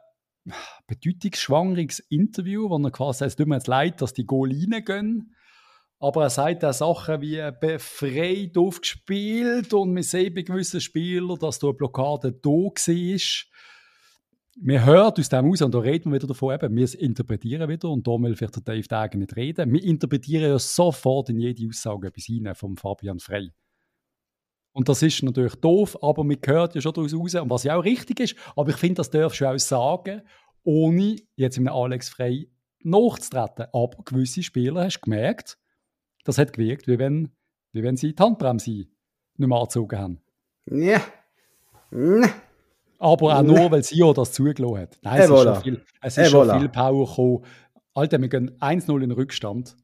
[0.87, 5.35] bedeutungsschwangeres Interview, wo er quasi sagt, es tut mir jetzt leid, dass die Goal reingehen.
[5.99, 11.59] Aber er sagt auch Sachen wie befreit aufgespielt und wir sehen bei gewissen Spielern, dass
[11.59, 13.19] da eine Blockade da war.
[14.55, 17.89] Wir hören aus dem aus, und da reden wir wieder davon, eben, wir interpretieren wieder,
[17.89, 19.71] und da will vielleicht der Dave Dagen nicht reden.
[19.71, 23.51] Wir interpretieren ja sofort in jede Aussage etwas hinein vom Fabian Frey.
[24.73, 27.77] Und das ist natürlich doof, aber man hört ja schon daraus raus, und was ja
[27.77, 28.35] auch richtig ist.
[28.55, 30.23] Aber ich finde, das darfst du auch sagen,
[30.63, 33.67] ohne jetzt in einem Alex Frey nachzutreten.
[33.71, 35.59] Aber gewisse Spieler hast du gemerkt,
[36.23, 37.31] das hat gewirkt, wie wenn,
[37.71, 38.89] wie wenn sie die Handbremse nicht
[39.37, 40.21] mehr angezogen haben.
[40.65, 41.01] Ja.
[41.91, 42.29] Ja.
[42.97, 44.97] Aber auch nur, weil sie das zugelassen hat.
[45.01, 47.45] Nein, es ist, schon viel, es ist schon viel Power gekommen.
[47.93, 49.75] Alter, wir gehen 1-0 in Rückstand.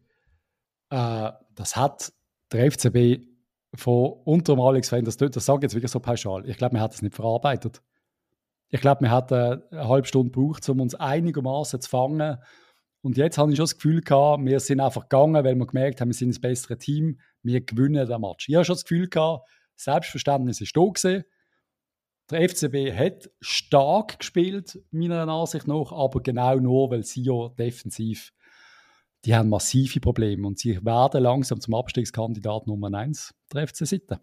[0.89, 2.13] Äh, das hat
[2.51, 3.28] der FCB
[3.73, 6.47] von unter dem Alex Fein, das, das sage ich jetzt wirklich so pauschal.
[6.49, 7.81] Ich glaube, wir hat das nicht verarbeitet.
[8.69, 12.37] Ich glaube, wir hatten eine halbe Stunde gebraucht, um uns einigermaßen zu fangen.
[13.01, 16.01] Und jetzt habe ich schon das Gefühl gehabt, wir sind einfach gegangen, weil wir gemerkt
[16.01, 18.49] haben, wir sind das bessere Team, wir gewinnen den Match.
[18.49, 21.23] Ich habe schon das Gefühl gehabt, Selbstverständnis ist da gewesen.
[22.29, 28.33] Der FCB hat stark gespielt, meiner Ansicht nach, aber genau nur, weil sie ja defensiv,
[29.25, 34.19] die haben massive Probleme und sie werden langsam zum Abstiegskandidat Nummer 1 der FC Sitten.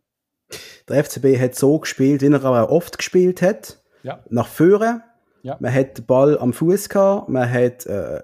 [0.88, 3.82] Der FCB hat so gespielt, wie er auch oft gespielt hat.
[4.02, 4.22] Ja.
[4.30, 5.02] Nach vorne.
[5.42, 5.56] Ja.
[5.60, 8.20] Man hat den Ball am Fuß gehabt, man hat äh,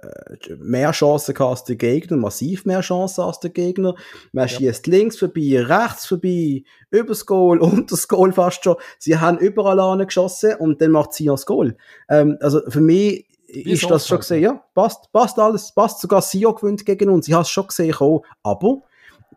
[0.59, 3.95] mehr Chancen gehabt als der Gegner, massiv mehr Chancen als der Gegner.
[4.33, 4.49] Man ja.
[4.49, 8.75] schießt links vorbei, rechts vorbei, übers Goal, unter das Goal fast schon.
[8.99, 11.77] Sie haben überall angeschossen und dann macht sie das Goal.
[12.09, 16.23] Ähm, also für mich Wie ist das schon gesehen, ja, passt, passt alles, passt sogar
[16.23, 17.29] Sio gewinnt gegen uns.
[17.29, 17.95] Ich habe es schon gesehen,
[18.43, 18.83] aber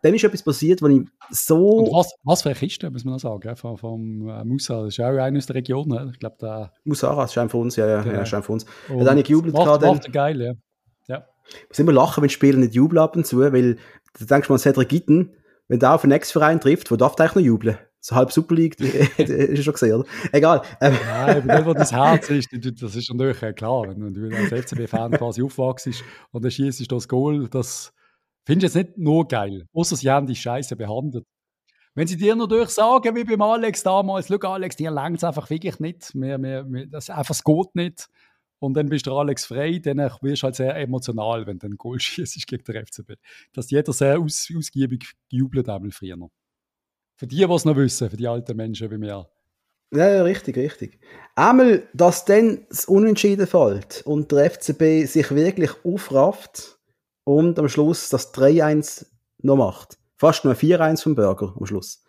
[0.06, 1.68] dann ist etwas passiert, wo ich so...
[1.68, 4.94] Und was, was für eine Kiste, muss man noch sagen, vom, vom äh, Musa, das
[4.94, 6.10] ist auch einer aus der Region, ne?
[6.12, 6.72] ich glaube, der...
[6.84, 8.14] Musara, das ist einer von uns, ja, ja, genau.
[8.14, 8.66] ja ist einer von uns.
[8.88, 9.86] Und hat eigentlich gejubelt macht, gerade.
[9.86, 10.52] Macht geil, ja.
[11.08, 11.26] ja.
[11.48, 13.78] Ich muss immer lachen, wenn Spieler nicht jubeln ab und zu, weil
[14.18, 15.34] du denkst mal, Cedric Gitten,
[15.68, 17.78] wenn der auf einen Ex-Verein trifft, wo darf der eigentlich noch jubeln?
[17.98, 18.78] So halb Super League,
[19.18, 20.08] ist schon gesehen, oder?
[20.30, 20.62] Egal.
[20.80, 20.94] Ähm.
[21.04, 25.42] Nein, aber wo das Herz ist, das ist natürlich klar, wenn du als FCB-Fan quasi
[25.42, 25.88] aufwachst
[26.30, 27.92] und dann schießt du das Goal, das
[28.46, 31.26] Finde ich jetzt nicht nur geil, außer sie haben die Scheiße behandelt.
[31.96, 35.50] Wenn sie dir natürlich sagen, wie beim Alex damals, schau Alex, dir längt es einfach
[35.50, 38.06] wirklich nicht, mehr, mehr, mehr, das einfach, es geht nicht.
[38.58, 41.76] Und dann bist du Alex frei, dann wirst du halt sehr emotional, wenn du ein
[41.76, 43.14] Goal schießt gegen den FCB.
[43.52, 46.28] Dass jeder sehr aus, ausgiebig gejubelt einmal früher.
[47.16, 49.28] Für die, die es noch wissen, für die alten Menschen wie mir.
[49.92, 50.98] Ja, ja, richtig, richtig.
[51.34, 56.75] Einmal, dass dann das Unentschieden fällt und der FCB sich wirklich aufrafft,
[57.26, 59.04] und am Schluss das 3-1
[59.42, 59.98] noch macht.
[60.16, 62.04] Fast nur 4-1 vom Burger am Schluss.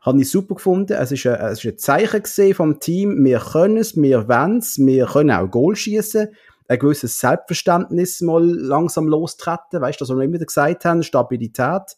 [0.00, 0.92] Habe ich super gefunden.
[0.92, 3.24] Es ist ein, es ist ein Zeichen gesehen vom Team.
[3.24, 6.28] Wir können es, wir wollen es, wir können auch Goal schießen.
[6.68, 9.80] Ein gewisses Selbstverständnis mal langsam lostreten.
[9.80, 11.96] Weißt du, was wir immer gesagt haben, Stabilität.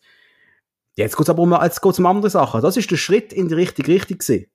[0.94, 2.62] Jetzt geht es aber um, jetzt geht's um andere Sachen.
[2.62, 4.46] Das ist der Schritt in die richtige Richtung gewesen.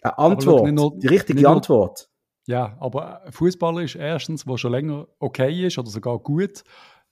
[0.00, 2.08] Eine Antwort, nur, die richtige Antwort.
[2.46, 6.62] Ja, aber Fußballer ist erstens, wo schon länger okay ist oder sogar gut,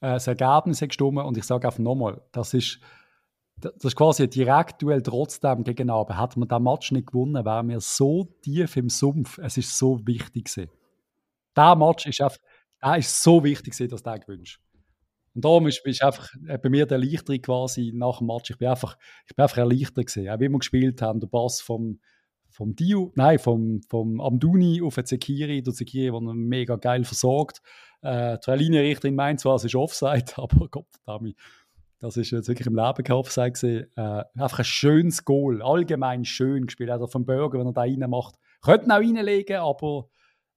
[0.01, 2.81] das Ergebnis hat gestimmt und ich sage einfach nochmal, das ist,
[3.57, 6.21] das ist quasi ein Direktduell trotzdem gegen Abend.
[6.21, 9.39] Hätte man den Match nicht gewonnen, wären wir so tief im Sumpf.
[9.39, 10.71] Es ist so wichtig gewesen.
[11.57, 12.39] Der Match ist einfach,
[12.83, 14.61] der ist so wichtig gewesen, dass der gewünscht.
[15.35, 18.51] Und darum ist, ist einfach äh, bei mir der Erleichterung quasi nach dem Match.
[18.51, 20.29] Ich bin einfach, ich bin einfach erleichtert gewesen.
[20.29, 22.01] Auch wie wir gespielt haben, der Pass vom,
[22.49, 27.61] vom Dio, nein, vom, vom Amduni auf den Zekiri, der Zekiri, der mega geil versorgt.
[28.03, 31.35] Äh, die Linienrichterin meint zwar, es ist Offside, aber Gott verdammt,
[32.01, 33.89] das ist jetzt wirklich im Leben kein Offside.
[33.97, 36.91] Äh, einfach ein schönes Goal, allgemein schön gespielt.
[36.91, 40.09] Also vom Burger, wenn er da reinmacht, könnten auch reinlegen, aber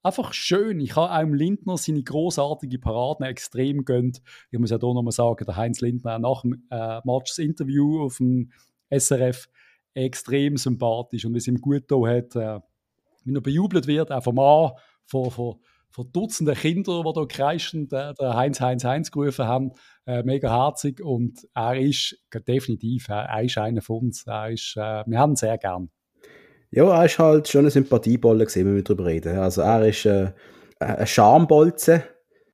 [0.04, 0.80] einfach schön.
[0.80, 4.22] Ich habe auch Lindner seine großartige Paraden extrem gönnt.
[4.52, 8.18] Ich muss ja hier nochmal sagen, der Heinz Lindner nach dem äh, Match Interview auf
[8.18, 8.52] dem
[8.96, 9.48] SRF
[9.94, 12.60] extrem sympathisch und wie es ihm gut getan hat, äh,
[13.24, 14.72] wie er bejubelt wird, auch vom Mann,
[15.06, 15.56] von, von,
[15.92, 19.72] von Dutzenden Kindern, die da kreischend äh, der Heinz, Heinz, Heinz gerufen haben,
[20.06, 25.04] äh, mega herzig und er ist definitiv, er ist einer von uns, er ist, äh,
[25.06, 25.90] wir haben ihn sehr gern.
[26.72, 29.38] Ja, er ist halt schon eine Sympathiebolle wenn wir darüber reden.
[29.38, 30.32] Also er ist äh,
[30.80, 32.02] ein Schambolzen,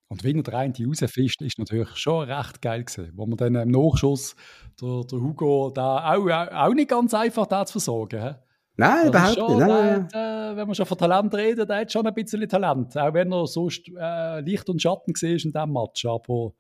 [0.09, 3.11] und wenn er der eine rausfischt, ist natürlich schon recht geil gewesen.
[3.15, 4.35] Wo man dann im Nachschuss
[4.81, 8.23] der, der Hugo da auch, auch nicht ganz einfach da zu versorgen.
[8.23, 8.31] He?
[8.77, 9.59] Nein, überhaupt nicht.
[9.59, 12.95] Nein, hat, äh, wenn man schon von Talent redet, der hat schon ein bisschen Talent.
[12.95, 16.05] Auch wenn er sonst äh, Licht und Schatten war in diesem Match.
[16.05, 16.53] Aber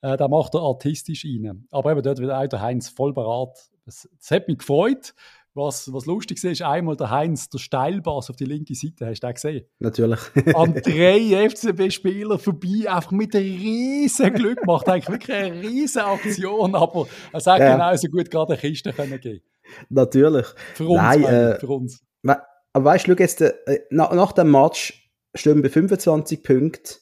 [0.00, 1.66] äh, da macht er artistisch rein.
[1.70, 3.58] Aber eben dort wieder auch der Heinz voll bereit.
[3.84, 5.14] Das, das hat mich gefreut.
[5.54, 9.26] Was, was lustig ist, einmal der Heinz, der Steilbass auf die linke Seite, hast du
[9.26, 9.64] den gesehen?
[9.80, 10.20] Natürlich.
[10.54, 16.76] An drei FCB-Spieler vorbei, einfach mit einem riesen Glück macht eigentlich wirklich eine riesen Aktion,
[16.76, 17.72] aber es hätte ja.
[17.72, 19.42] genauso gut gerade eine Kiste können geben
[19.88, 20.46] Natürlich.
[20.74, 22.02] Für uns, Nein, äh, für uns.
[22.72, 23.52] Aber weißt du, jetzt, äh,
[23.90, 26.94] nach, nach dem Match stehen wir bei 25 Punkten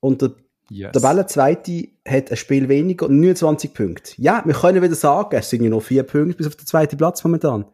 [0.00, 0.32] und der
[0.70, 0.92] Yes.
[0.92, 4.12] Der Tabellenzweite hat ein Spiel weniger und 29 Punkte.
[4.18, 6.96] Ja, wir können wieder sagen, es sind ja noch vier Punkte bis auf den zweiten
[6.96, 7.64] Platz momentan.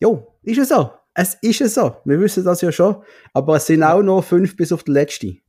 [0.00, 0.90] Jo, ist es so.
[1.14, 1.96] Es ist es so.
[2.04, 2.96] Wir wissen das ja schon.
[3.32, 5.40] Aber es sind auch noch fünf bis auf den letzten.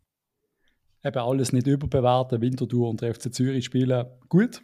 [1.04, 2.40] Eben alles nicht überbewerten.
[2.40, 4.62] Winterthur und der FC Zürich spielen gut.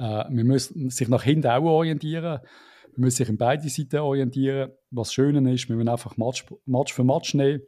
[0.00, 2.40] Äh, wir müssen sich nach hinten auch orientieren.
[2.94, 4.72] Wir müssen sich in beide Seiten orientieren.
[4.90, 7.60] Was schön ist, wir müssen einfach Match, Match für Match nehmen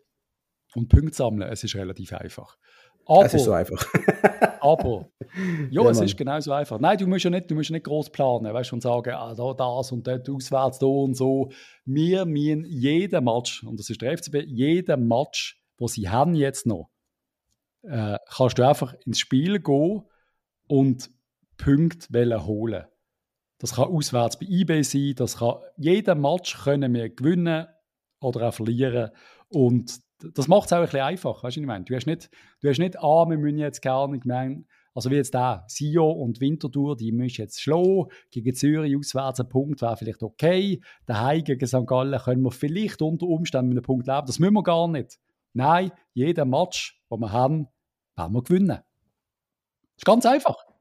[0.75, 1.51] und Punkte sammeln.
[1.53, 2.57] Es ist relativ einfach.
[3.05, 3.85] Aber, es ist so einfach.
[4.61, 5.11] aber,
[5.71, 6.81] ja, ja es ist genau so einfach.
[6.81, 9.53] Nein, du musst ja nicht, du musst nicht groß planen, weißt und sagen, ah, da
[9.53, 11.51] das und dort auswärts, da und so.
[11.85, 16.65] Wir müssen jeden Match, und das ist der FCB, jeden Match, wo sie haben jetzt
[16.65, 16.91] noch,
[17.83, 20.03] äh, kannst du einfach ins Spiel gehen
[20.69, 21.11] und
[21.63, 22.85] Punkte holen.
[23.59, 27.67] Das kann auswärts bei eBay sein, das kann jeden Match können wir gewinnen
[28.21, 29.11] oder auch verlieren.
[29.49, 30.01] Und
[30.35, 31.85] das macht es auch ein bisschen einfach, weißt du, ich meine?
[31.85, 35.15] Du hast nicht, du hast nicht, ah, wir müssen jetzt gerne, ich meine, also wie
[35.15, 38.07] jetzt da, Sio und Winterthur, die müssen jetzt schlagen.
[38.31, 40.83] Gegen Zürich auswärts ein Punkt wäre vielleicht okay.
[41.07, 41.87] Daheim gegen St.
[41.87, 44.27] Gallen können wir vielleicht unter Umständen mit einem Punkt leben.
[44.27, 45.19] Das müssen wir gar nicht.
[45.55, 47.69] Nein, jeden Match, den wir haben,
[48.17, 48.69] werden wir gewinnen.
[48.69, 50.72] Das ist ganz einfach.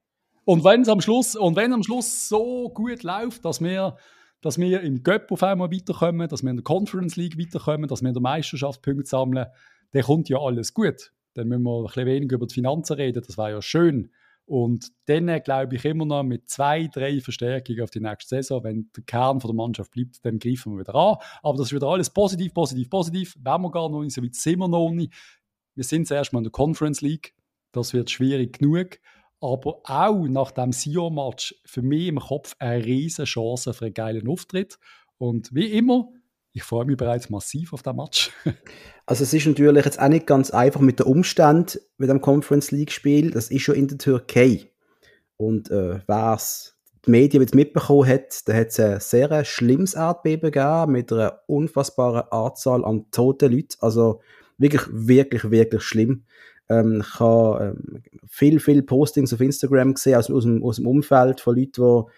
[0.45, 3.97] Und wenn es am Schluss, am Schluss so gut läuft, dass wir
[4.41, 8.01] dass wir im Göpp auf einmal weiterkommen, dass wir in der Conference League weiterkommen, dass
[8.01, 9.45] wir in der Meisterschaft Punkte sammeln,
[9.91, 11.13] dann kommt ja alles gut.
[11.35, 14.11] Dann müssen wir ein bisschen weniger über die Finanzen reden, das wäre ja schön.
[14.45, 18.89] Und dann glaube ich immer noch mit zwei, drei Verstärkungen auf die nächste Saison, wenn
[18.95, 21.17] der Kern von der Mannschaft bleibt, dann greifen wir wieder an.
[21.43, 23.35] Aber das ist wieder alles positiv, positiv, positiv.
[23.39, 25.13] Wenn wir gar noch nicht, so weit sind wir noch nicht.
[25.75, 27.33] Wir sind zuerst mal in der Conference League.
[27.71, 28.99] Das wird schwierig genug
[29.41, 34.27] aber auch nach dem Sion-Match für mich im Kopf eine riesige Chance für einen geilen
[34.27, 34.77] Auftritt.
[35.17, 36.09] Und wie immer,
[36.53, 38.31] ich freue mich bereits massiv auf den Match.
[39.05, 42.71] also es ist natürlich jetzt auch nicht ganz einfach mit den Umständen mit dem Conference
[42.71, 43.31] League-Spiel.
[43.31, 44.69] Das ist schon in der Türkei.
[45.37, 49.95] Und äh, wer es die Medien jetzt mitbekommen hat, da hat es ein sehr schlimmes
[49.95, 53.77] Erdbeben gegeben mit einer unfassbaren Anzahl an toten Leuten.
[53.79, 54.21] Also
[54.59, 56.25] wirklich, wirklich, wirklich schlimm.
[56.71, 60.87] Ähm, ich habe ähm, viel, viel Postings auf Instagram gesehen aus, aus, dem, aus dem
[60.87, 62.11] Umfeld von Leuten, die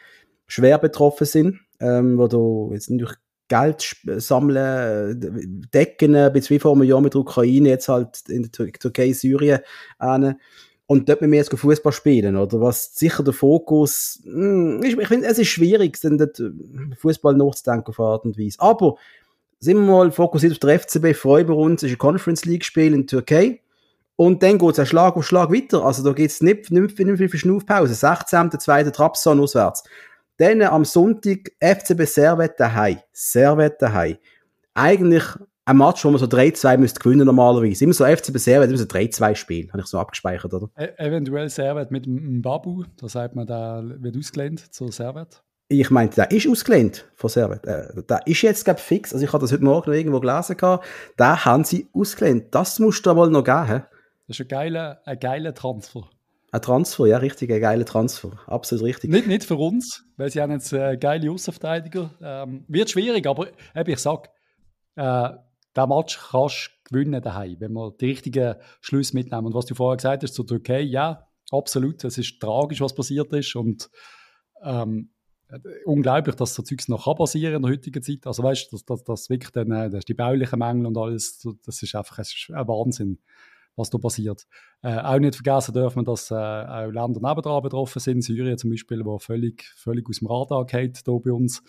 [0.47, 3.15] schwer betroffen sind, ähm, wo du jetzt natürlich
[3.49, 8.51] Geld sammeln, decken, bis wie vor einem Jahr mit der Ukraine, jetzt halt in der
[8.51, 9.59] Türkei, Syrien.
[9.99, 10.33] Äh,
[10.85, 12.61] und dort mit mir jetzt Fußball spielen, oder?
[12.61, 16.19] Was sicher der Fokus, mh, hm, ich, ich finde, es ist schwierig, dann
[16.97, 18.59] Fußball nachzudenken auf Art und Weise.
[18.59, 18.95] Aber
[19.59, 22.65] sind wir mal fokussiert auf der FCB, freuen wir uns, es ist ein Conference League
[22.65, 23.61] Spiel in Türkei.
[24.15, 25.83] Und dann geht es Schlag auf Schlag weiter.
[25.83, 27.93] Also da gibt es nicht, nicht, nicht viel Verschnaufpause.
[27.93, 28.51] 16.
[28.59, 29.83] zweite Trabzon auswärts.
[30.37, 32.99] Dann am Sonntag FCB Servet daheim.
[33.11, 34.17] Servet daheim.
[34.73, 35.23] Eigentlich
[35.65, 37.83] ein Match, wo man so 3-2 müsste gewinnen normalerweise.
[37.83, 39.69] Immer so FCB Servet, immer so 3-2 Spiel.
[39.69, 40.69] Habe ich so abgespeichert, oder?
[40.77, 42.83] E eventuell Servet mit dem Babu.
[42.97, 45.43] Da sagt man, der wird ausgelehnt zu Servet.
[45.69, 47.65] Ich meinte, der ist ausgelehnt von Servet.
[47.65, 49.13] Äh, der ist jetzt, glaube fix.
[49.13, 50.57] Also ich habe das heute Morgen irgendwo gelesen.
[50.57, 50.85] Gehabt.
[51.17, 52.53] Den haben sie ausgelehnt.
[52.53, 53.83] Das musst du aber noch geben.
[54.27, 56.09] Das ist ein geiler, ein geiler Transfer.
[56.51, 58.31] Ein Transfer, ja, richtig, ein geiler Transfer.
[58.45, 59.09] Absolut richtig.
[59.09, 62.11] Nicht, nicht für uns, weil sie haben jetzt äh, geile Außenverteidiger.
[62.21, 64.29] Ähm, wird schwierig, aber eben, ich sage,
[64.95, 65.29] äh,
[65.75, 69.47] der Match kannst du gewinnen daheim, wenn wir die richtigen Schlüsse mitnehmen.
[69.47, 72.03] Und was du vorher gesagt hast zur Türkei, ja, absolut.
[72.03, 73.55] Es ist tragisch, was passiert ist.
[73.55, 73.89] Und
[74.63, 75.09] ähm,
[75.85, 78.25] unglaublich, dass so Zeugs noch kann passieren in der heutigen Zeit.
[78.25, 81.45] Also weißt du, dass, dass, dass wirklich dann, äh, das die baulichen Mängel und alles,
[81.65, 83.19] das ist einfach es ist ein Wahnsinn
[83.75, 84.45] was da passiert.
[84.81, 88.69] Äh, auch nicht vergessen dürfen wir, dass äh, auch Länder nebendran betroffen sind, Syrien zum
[88.69, 91.63] Beispiel, wo völlig, völlig aus dem Radar geht hier bei uns.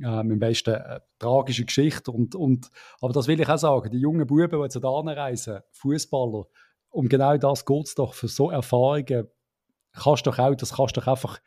[0.00, 2.10] Äh, mit besten äh, tragische Geschichte.
[2.10, 2.70] Und, und,
[3.02, 6.44] aber das will ich auch sagen, die jungen Buben, die jetzt da reisen, Fußballer,
[6.88, 9.28] um genau das geht es doch, für so Erfahrungen
[9.92, 11.40] kannst du doch auch, das kannst du doch einfach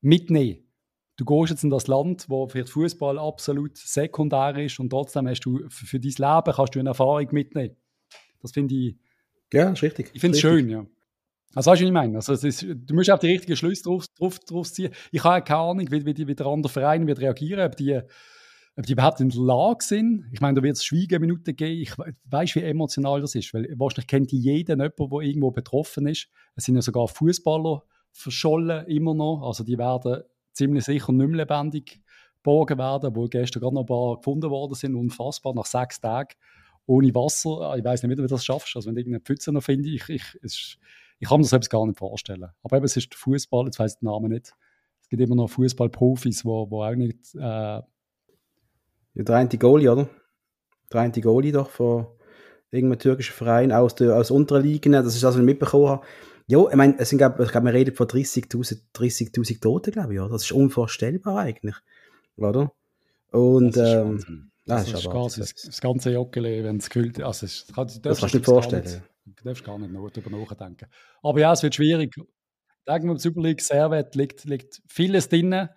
[0.00, 0.64] mitnehmen.
[1.16, 5.40] Du gehst jetzt in das Land, wo vielleicht Fußball absolut sekundär ist und trotzdem hast
[5.40, 7.76] du für, für dein Leben kannst du eine Erfahrung mitnehmen.
[8.40, 8.96] Das finde ich
[9.52, 10.10] ja, ist richtig.
[10.12, 10.86] Ich finde es schön, ja.
[11.54, 12.16] Also weißt du, was ich meine?
[12.16, 14.92] Also, ist, du musst auch die richtigen Schlüsse drauf, drauf, drauf ziehen.
[15.10, 18.00] Ich habe keine Ahnung, wie, wie, die, wie der andere Verein wird reagieren, ob die,
[18.76, 20.24] ob die überhaupt in der Lage sind.
[20.32, 21.82] Ich meine, da wird es Schweigeminuten geben.
[21.82, 21.92] Ich
[22.24, 26.28] weiß, wie emotional das ist, weil wahrscheinlich kennt jeden jemand, der irgendwo betroffen ist.
[26.56, 29.42] Es sind ja sogar Fußballer verschollen, immer noch.
[29.46, 32.00] Also die werden ziemlich sicher nicht mehr lebendig
[32.36, 36.34] geborgen werden, obwohl gestern gerade noch ein paar gefunden worden sind, unfassbar, nach sechs Tagen
[36.92, 37.74] ohne Wasser.
[37.76, 38.76] Ich weiß nicht, wie du das schaffst.
[38.76, 40.78] Also wenn du irgendeine Pfütze noch findest, ich, ich, ich,
[41.18, 42.44] ich kann mir das selbst gar nicht vorstellen.
[42.62, 44.54] Aber eben, es ist Fußball, jetzt weiß ich den Namen nicht.
[45.00, 47.34] Es gibt immer noch Fußballprofis, wo, wo auch nicht.
[47.34, 47.84] Äh ja,
[49.14, 50.08] der eine Goalie, oder?
[50.92, 52.06] Der eine Goalie doch von
[52.70, 54.92] irgendeinem türkischen Verein aus der aus unteren Ligen.
[54.92, 56.06] Das ist das, was ich mitbekommen habe.
[56.46, 60.12] Ja, ich meine, es sind, glaub, ich glaube, wir reden von 30.000 30 Toten, glaube
[60.12, 60.16] ich.
[60.16, 60.28] Ja.
[60.28, 61.76] Das ist unvorstellbar eigentlich.
[62.36, 62.72] Oder?
[63.30, 63.76] Und.
[63.78, 67.70] Ähm, das, das ist, aber, das, das ganze Joggeli, wenn es gekühlt also ist.
[67.76, 69.02] Das, das kannst du dir vorstellen.
[69.26, 70.86] du darfst gar nicht darüber nachdenken.
[71.22, 72.14] Aber ja, es wird schwierig.
[72.86, 75.68] Denken wir, Super League Servet liegt, liegt vieles drin.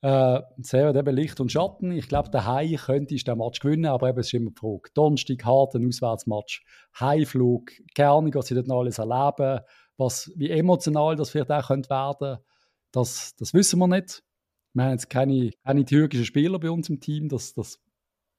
[0.00, 1.90] Äh, sehr eben Licht und Schatten.
[1.90, 4.90] Ich glaube, der Hai könnte den Match gewinnen, aber eben, es ist immer die Frage.
[4.94, 6.64] Donnerstag, harten Auswärtsmatch,
[7.00, 9.60] Haiflug, keine Ahnung, was sie dort noch alles erleben,
[9.96, 12.38] was, wie emotional das vielleicht auch könnte werden
[12.92, 14.22] das, das wissen wir nicht.
[14.74, 17.80] Wir haben jetzt keine, keine türkischen Spieler bei uns im Team, das, das,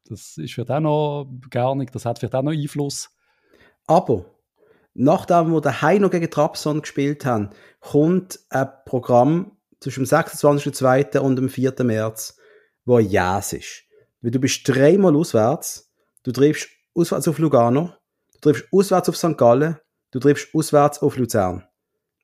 [0.05, 3.09] das ist vielleicht auch noch gar nicht, das hat vielleicht auch noch Einfluss.
[3.87, 4.25] Aber
[4.93, 11.19] nachdem wir daheim noch gegen Trabzon gespielt haben, kommt ein Programm zwischen dem 26.02.
[11.19, 11.73] und dem 4.
[11.83, 12.37] März,
[12.85, 13.83] wo Jas ist.
[14.21, 15.91] Weil du bist dreimal auswärts,
[16.23, 17.93] du triffst auswärts auf Lugano,
[18.33, 19.37] du triffst auswärts auf St.
[19.37, 19.77] Gallen,
[20.11, 21.63] du triffst auswärts auf Luzern.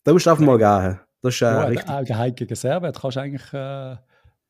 [0.03, 0.99] Da musst du einfach mal gehen.
[1.21, 1.89] Das ist äh, ja, richtig.
[1.89, 3.95] Auch gegen Servet kannst du eigentlich, äh,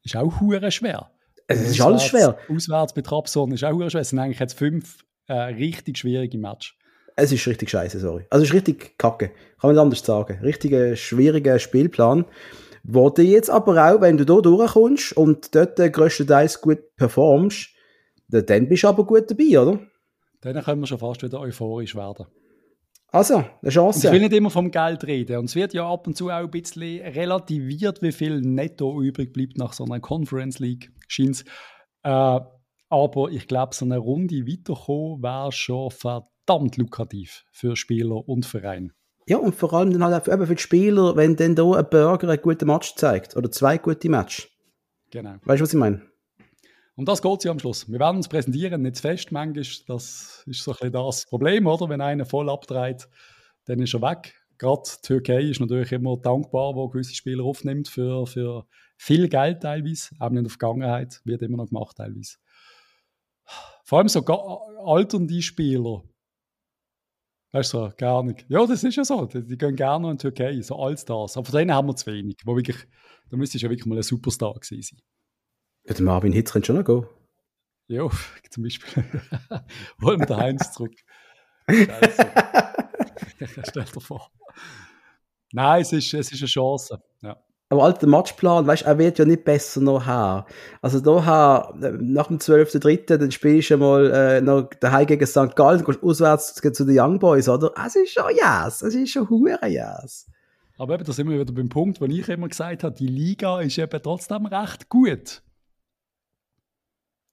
[0.03, 1.11] ist auch hure schwer.
[1.47, 2.38] Es ist alles schwer.
[2.49, 4.01] Auswärts bei Trabzon ist auch schwer.
[4.01, 6.73] Es sind eigentlich jetzt fünf äh, richtig schwierige Matches.
[7.15, 8.25] Es ist richtig scheiße, sorry.
[8.29, 9.29] Also es ist richtig kacke.
[9.60, 10.39] Kann man anders sagen.
[10.41, 12.25] Richtig schwieriger Spielplan.
[12.84, 17.69] Wo du jetzt aber auch, wenn du da durchkommst und dort größtenteils gut performst,
[18.27, 19.79] dann bist du aber gut dabei, oder?
[20.41, 22.27] Dann können wir schon fast wieder euphorisch werden.
[23.15, 23.99] Also, eine Chance.
[23.99, 25.38] Und ich will nicht immer vom Geld reden.
[25.38, 29.32] Und es wird ja ab und zu auch ein bisschen relativiert, wie viel netto übrig
[29.32, 31.45] bleibt nach so einer Conference League, scheint
[32.04, 32.10] äh,
[32.89, 38.91] Aber ich glaube, so eine Runde weiterkommen wäre schon verdammt lukrativ für Spieler und Verein.
[39.28, 42.28] Ja, und vor allem dann halt auch für die Spieler, wenn dann da ein Burger
[42.28, 43.38] einen guten Match zeigt.
[43.38, 44.49] Oder zwei gute Matches.
[45.12, 45.36] Genau.
[45.45, 46.01] Weißt du, was ich meine?
[46.95, 47.89] Um das geht ja am Schluss.
[47.89, 49.63] Wir werden uns präsentieren, nicht zu fest manchmal.
[49.88, 51.89] Das ist so ein bisschen das Problem, oder?
[51.89, 53.10] Wenn einer voll abdreht,
[53.65, 54.34] dann ist er weg.
[54.58, 58.65] Gerade die Türkei ist natürlich immer dankbar, wo gewisse Spieler aufnimmt für, für
[58.97, 62.38] viel Geld teilweise, auch in der Vergangenheit, wird immer noch gemacht teilweise.
[63.84, 64.25] Vor allem so
[64.86, 66.03] alternde Spieler,
[67.55, 68.45] Weißt du, gar nicht.
[68.49, 69.25] Ja, das ist ja so.
[69.27, 71.38] Die, die gehen gerne in die Türkei, so Allstars.
[71.38, 72.36] Aber von denen haben wir zu wenig.
[72.43, 72.75] Wo wirklich,
[73.29, 74.99] da müsste ja wirklich mal ein Superstar gewesen sein.
[75.88, 77.06] Ja, der Marvin Hitz könnte schon noch gehen.
[77.88, 78.10] Ja,
[78.50, 79.04] zum Beispiel.
[80.02, 80.93] Holen wir den Heinz zurück.
[83.63, 84.32] Stell dir vor.
[85.52, 87.02] Nein, es ist, es ist eine Chance.
[87.21, 87.38] Ja.
[87.69, 90.45] Aber alter Matchplan, weißt, er wird ja nicht besser noch haben.
[90.82, 95.56] Also da nach dem 12.3., dann spielst du mal äh, noch daheim gegen St.
[95.56, 97.74] Gallen, gehst auswärts zu den Young Boys, oder?
[97.84, 100.30] Es ist schon yes, es ist schon hure yes.
[100.78, 103.62] Aber eben, da sind wir wieder beim Punkt, wo ich immer gesagt habe, die Liga
[103.62, 105.41] ist eben trotzdem recht gut.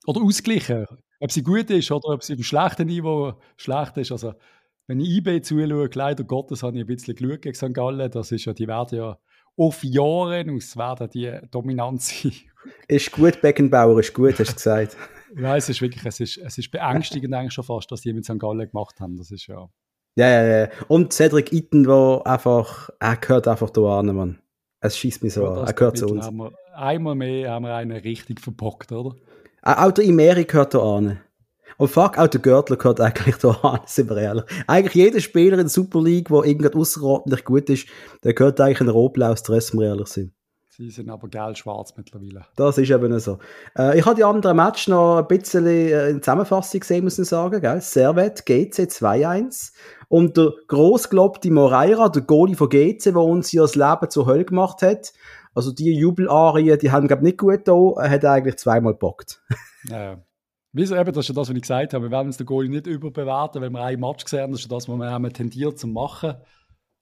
[0.07, 0.87] Oder ausgleichen.
[1.21, 4.13] Ob sie gut ist oder ob sie im schlechten Niveau schlecht ist.
[4.13, 4.35] Also,
[4.89, 7.73] wenn ich IB zuschaue, leider Gottes habe ich ein bisschen geschaut gegen St.
[7.73, 9.19] Gallen, das ist ja, die werden ja
[9.57, 12.33] auf Jahre aus werden die dominant sein.
[12.89, 14.97] Ist gut, Beckenbauer ist gut, hast du gesagt.
[15.35, 18.25] Nein, es ist wirklich, es ist, es ist beängstigend eigentlich schon fast, was die mit
[18.25, 18.39] St.
[18.39, 19.17] Gallen gemacht haben.
[19.17, 19.69] Das ist ja...
[20.15, 20.69] Ja, ja, ja.
[20.87, 24.39] Und Cedric Itten, der einfach, er gehört einfach da an, Mann.
[24.81, 25.67] Es schießt mich so ja, an.
[25.67, 26.31] Er gehört zu uns.
[26.31, 29.17] Wir, einmal mehr haben wir einen richtig verbockt, oder?
[29.63, 31.21] Auch der Imeri gehört da an.
[31.79, 34.45] Und fuck, auch der Görtler gehört eigentlich da an, sind wir ehrlich.
[34.67, 37.87] Eigentlich jeder Spieler in der Super League, der irgendwie außerordentlich gut ist,
[38.25, 40.33] der gehört eigentlich in Rotblaus Dress, wenn wir ehrlich sind.
[40.69, 42.47] Sie sind aber gelb-schwarz mittlerweile.
[42.57, 43.39] Das ist eben so.
[43.77, 47.29] Äh, ich habe die anderen Match noch ein bisschen äh, in Zusammenfassung gesehen, muss ich
[47.29, 47.61] sagen.
[47.61, 47.81] Gell?
[47.83, 49.73] Servet, GC 2-1.
[50.09, 54.47] Und der grossgelobte Moreira, der Goalie von GC, der uns hier das Leben zur Hölle
[54.47, 55.13] gemacht hat.
[55.55, 58.03] Also die Jubelarien, die haben, glaube ich, nicht gut da.
[58.03, 59.43] Er hat eigentlich zweimal gebockt.
[59.89, 60.23] Ja,
[60.75, 62.07] Wieso eben, das ist ja das, was ich gesagt habe.
[62.07, 64.53] Wir werden uns den Goalie nicht überbewerten, wenn wir einen Match gesehen haben.
[64.53, 66.35] Das ist das, was wir haben tendiert zu machen.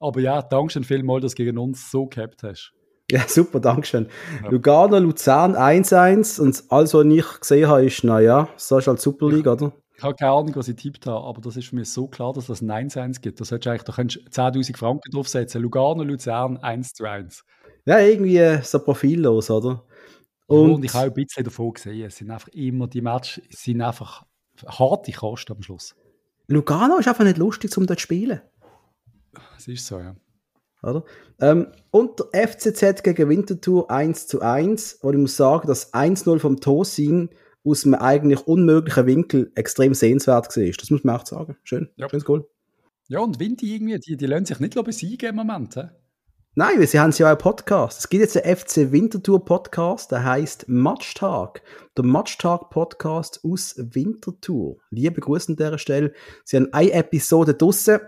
[0.01, 2.73] Aber ja, danke schön vielmals, dass du gegen uns so gehabt hast.
[3.13, 4.09] Ja, super, danke schön.
[4.43, 4.51] Ja.
[4.51, 9.29] Lugano, Luzern 1-1 und alles, was ich gesehen habe, ist, naja, so ist halt Super
[9.29, 9.73] League, oder?
[9.97, 12.33] Ich habe keine Ahnung, was ich tippt habe, aber das ist für mich so klar,
[12.33, 13.41] dass das ein 1-1 gibt.
[13.41, 15.63] Das eigentlich, da könntest du 10.000 Franken draufsetzen.
[15.63, 17.43] Lugano, Luzern 1-1.
[17.85, 19.85] Ja, irgendwie so profillos, oder?
[20.47, 23.81] Und, und ich habe ein bisschen davon gesehen, es sind einfach immer, die Matches sind
[23.81, 24.27] einfach
[24.67, 25.95] harte Kosten am Schluss.
[26.49, 28.41] Lugano ist einfach nicht lustig, um dort zu spielen.
[29.57, 30.17] Es ist so, ja.
[30.83, 31.05] Oder?
[31.41, 36.39] Ähm, und der FCZ gegen Winterthur 1 zu 1, wo ich muss sagen, das 1-0
[36.39, 37.29] vom Tosin
[37.65, 40.71] aus einem eigentlich unmöglichen Winkel extrem sehenswert war.
[40.71, 41.57] Das muss man auch sagen.
[41.63, 42.09] Schön, ja.
[42.09, 42.49] schönes Goal.
[43.09, 45.75] Ja, und Winti irgendwie, die, die lassen sich nicht besiegen im Moment.
[45.75, 45.83] He?
[46.57, 48.01] Nein, weil sie haben ja auch einen Podcast.
[48.01, 51.63] Es gibt jetzt einen FC Winterthur Podcast, der heißt Matchtag.
[51.97, 54.79] Der Matchtag Podcast aus Winterthur.
[54.91, 56.13] Liebe Grüße an dieser Stelle.
[56.45, 58.01] Sie haben eine Episode draussen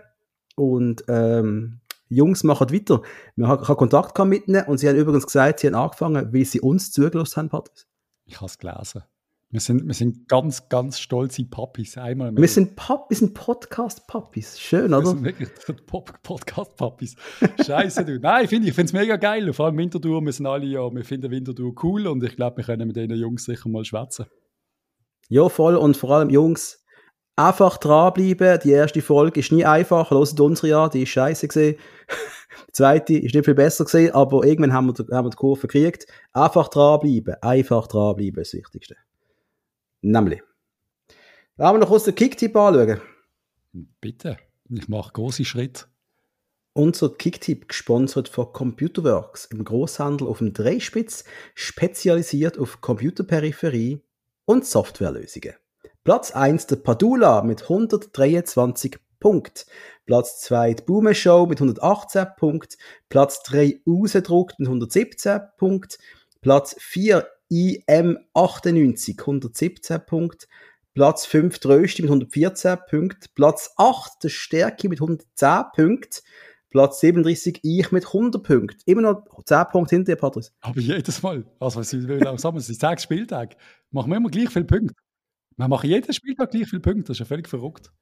[0.57, 3.03] und ähm, Jungs machen weiter.
[3.37, 6.61] Wir haben Kontakt mit ihnen und sie haben übrigens gesagt, sie haben angefangen, weil sie
[6.61, 7.87] uns zugelassen haben, Patrick.
[8.25, 9.05] Ich habe es gelesen.
[9.53, 11.99] Wir sind, wir sind ganz, ganz stolze Papis.
[11.99, 12.41] Einmal mehr.
[12.41, 14.59] Wir sind, Pap wir sind Podcast-Papis.
[14.59, 15.05] Schön, oder?
[15.05, 15.51] Wir sind wirklich
[16.23, 17.17] Podcast-Papis.
[17.63, 18.19] Scheiße, du.
[18.19, 19.53] Nein, ich finde es mega geil.
[19.53, 20.23] Vor allem Winterthur.
[20.23, 23.15] Wir sind alle ja, wir finden Winterthur cool und ich glaube, wir können mit diesen
[23.15, 24.25] Jungs sicher mal schwätzen.
[25.29, 25.77] Ja, voll.
[25.77, 26.83] Und vor allem, Jungs,
[27.37, 28.59] einfach dranbleiben.
[28.65, 30.11] Die erste Folge ist nie einfach.
[30.11, 31.77] Hört unsere an, die ist scheiße gesehen.
[32.69, 35.67] die zweite ist nicht viel besser gesehen, aber irgendwann haben wir, haben wir die Kurve
[35.67, 36.07] gekriegt.
[36.33, 37.35] Einfach dranbleiben.
[37.43, 38.97] Einfach dranbleiben ist das Wichtigste.
[40.03, 40.43] Nämlich.
[41.57, 43.01] Wollen wir noch kurz den Kicktipp anschauen?
[44.01, 44.37] Bitte.
[44.69, 45.87] Ich mache große Schritte.
[46.75, 51.25] Unser Kicktipp gesponsert von Computerworks im Großhandel auf dem Dreispitz,
[51.55, 54.01] spezialisiert auf Computerperipherie
[54.47, 55.55] und Softwarelösungen.
[56.03, 59.71] Platz 1 der Padula mit 123 Punkten.
[60.07, 62.77] Platz 2 die Boomer Show mit 118 Punkten.
[63.09, 66.03] Platz 3 Ausgedruckt mit 117 Punkten.
[66.41, 70.47] Platz 4 IM98, 117 Punkte.
[70.95, 73.29] Platz 5 Trösti mit 114 Punkten.
[73.35, 76.21] Platz 8 der Stärke mit 110 Punkten.
[76.71, 78.81] Platz 37 ich mit 100 Punkten.
[78.87, 80.53] Immer noch 10 Punkte hinter dir, Patrice.
[80.61, 81.45] Aber jedes Mal.
[81.61, 83.57] Also, was langsam, es sind 6 Spieltage.
[83.91, 84.95] Machen wir immer gleich viele Punkte.
[85.57, 87.09] Wir machen jeden Spieltag gleich viele Punkte.
[87.09, 87.93] Das ist ja völlig verrückt.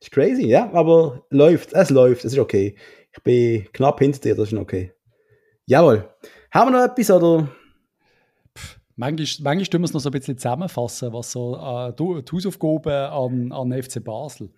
[0.00, 1.72] Das ist crazy, ja, aber läuft.
[1.72, 2.24] Es läuft.
[2.26, 2.76] Es ist okay.
[3.12, 4.92] Ich bin knapp hinter dir, das ist okay.
[5.66, 6.08] Jawohl.
[6.50, 7.48] Haben wir noch etwas oder?
[8.98, 12.92] Manchmal, manchmal tun wir es noch so ein bisschen zusammenfassen, was so äh, die Hausaufgaben
[12.92, 14.52] an, an FC Basel.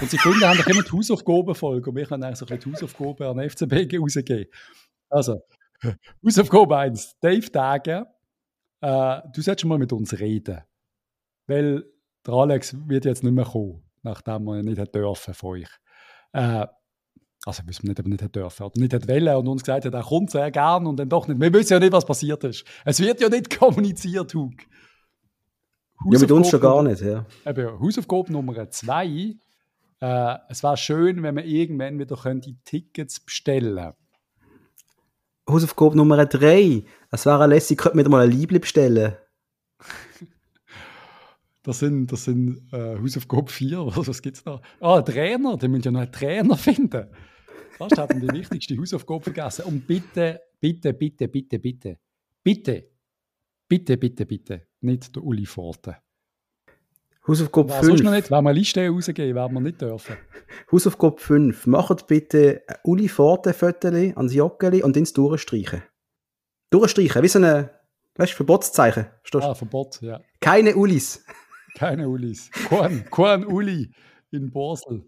[0.00, 2.72] Und sie finden, haben doch immer die Hausaufgabenfolge und wir können eigentlich so ein bisschen
[2.72, 4.46] die Hausaufgaben an FCB rausgeben.
[5.08, 5.40] Also,
[6.24, 8.06] Hausaufgabe 1, Dave Dagen,
[8.80, 10.60] äh, du solltest mal mit uns reden.
[11.48, 11.84] Weil
[12.24, 15.68] der Alex wird jetzt nicht mehr kommen, nachdem er nicht dürfen von euch.
[16.32, 16.64] Äh,
[17.46, 20.02] also müssen wir nicht, aber nicht dürfen, oder nicht wollen und uns gesagt hat, er
[20.02, 21.40] kommt sehr gern und dann doch nicht.
[21.40, 22.64] Wir wissen ja nicht, was passiert ist.
[22.84, 24.52] Es wird ja nicht kommuniziert, Hug.
[26.10, 27.26] Ja, mit uns schon gar nicht, ja.
[27.46, 29.36] Eben, Hausaufgabe Nummer zwei.
[30.00, 33.92] Äh, es wäre schön, wenn wir irgendwann wieder die Tickets bestellen.
[35.48, 36.84] Hausaufgabe Nummer drei.
[37.10, 39.14] Es wäre lässig, könnte wir mal ein Liebling bestellen.
[41.62, 44.62] Das sind, das sind äh, Hausaufgabe 4, was gibt es da?
[44.80, 47.08] Ah, Trainer, die müssen ja noch einen Trainer finden.
[47.78, 49.64] Fast haben die wichtigste Hausaufgabe vergessen.
[49.64, 51.98] Und bitte, bitte, bitte, bitte, bitte,
[52.42, 52.88] bitte,
[53.68, 55.96] bitte, bitte, bitte, nicht der Uli Forte.
[57.26, 57.86] Hausaufgabe 5.
[57.86, 60.16] Sonst noch nicht, wenn wir Liste rausgeben, werden wir nicht dürfen.
[60.72, 61.66] Hausaufgabe 5.
[61.66, 65.82] Macht bitte Uli Forte Fotos ans Joggeli und ins durchstreichen.
[66.70, 67.70] Durchstreichen, wie so ein
[68.16, 69.06] weißt, Verbotszeichen.
[69.34, 70.20] Ah, Verbot, ja.
[70.40, 71.24] Keine Ulis.
[71.76, 72.50] Keine Ulis.
[72.68, 73.90] Kein, kein Uli
[74.30, 75.04] in Basel.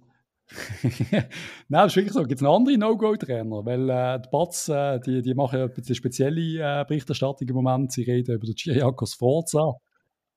[1.13, 1.23] Nein,
[1.69, 2.23] das ist wirklich so.
[2.23, 3.65] Gibt es noch andere No-Go-Trainer?
[3.65, 7.93] Weil äh, die Batz, äh, die, die machen ja eine spezielle äh, Berichterstattung im Moment.
[7.93, 9.75] Sie reden über den Giriakos Forza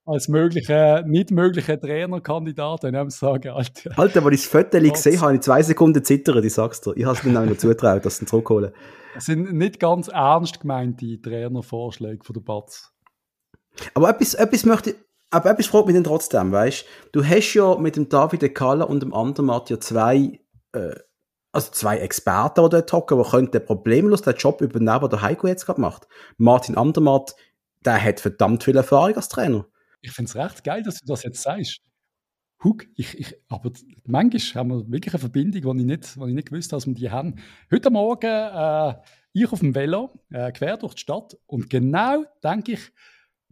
[0.06, 2.84] als mögliche, nicht mögliche Trainerkandidat.
[2.84, 3.98] Wenn ich sagen, Alter.
[3.98, 6.96] Alter, als ich das Foto gesehen habe, ich zwei Sekunden zittern, ich sag's dir.
[6.96, 8.72] Ich habe es mir nämlich zutraut, dass sie ihn zurückholen.
[9.16, 12.92] Das sind nicht ganz ernst gemeinte Trainervorschläge von der Batz.
[13.94, 14.96] Aber etwas, etwas möchte ich,
[15.36, 17.24] aber etwas fragt mich dann trotzdem, weißt du?
[17.24, 20.40] hast ja mit dem David Kalla und dem Andermatt ja zwei,
[20.72, 20.96] äh,
[21.52, 25.48] also zwei Experten, die dort hocken, die könnten problemlos den Job übernehmen, den der Heiko
[25.48, 26.08] jetzt gerade macht.
[26.38, 27.36] Martin Andermatt,
[27.84, 29.68] der hat verdammt viel Erfahrung als Trainer.
[30.00, 31.82] Ich finde es recht geil, dass du das jetzt sagst.
[32.64, 33.72] Huck, ich, ich, aber
[34.06, 36.88] manchmal haben wir wirklich eine Verbindung, die ich nicht, die ich nicht gewusst habe, dass
[36.88, 37.36] wir die haben.
[37.70, 38.96] Heute Morgen, äh,
[39.34, 42.92] ich auf dem Velo, äh, quer durch die Stadt und genau denke ich,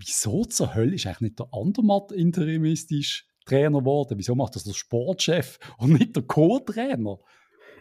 [0.06, 4.18] wieso zur Hölle ist eigentlich nicht der Andermatt interimistisch Trainer geworden?
[4.18, 7.18] Wieso macht das der Sportchef und nicht der Co-Trainer?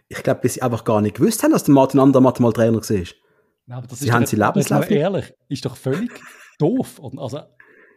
[0.09, 2.77] Ich glaube, dass sie einfach gar nicht gewusst haben, dass der Martin Andermatt mal Trainer
[2.77, 3.03] war.
[3.65, 4.89] Ja, aber das sie ist haben sie Lebenslauf.
[4.91, 6.11] ehrlich, ist doch völlig
[6.59, 7.01] doof.
[7.17, 7.39] Also,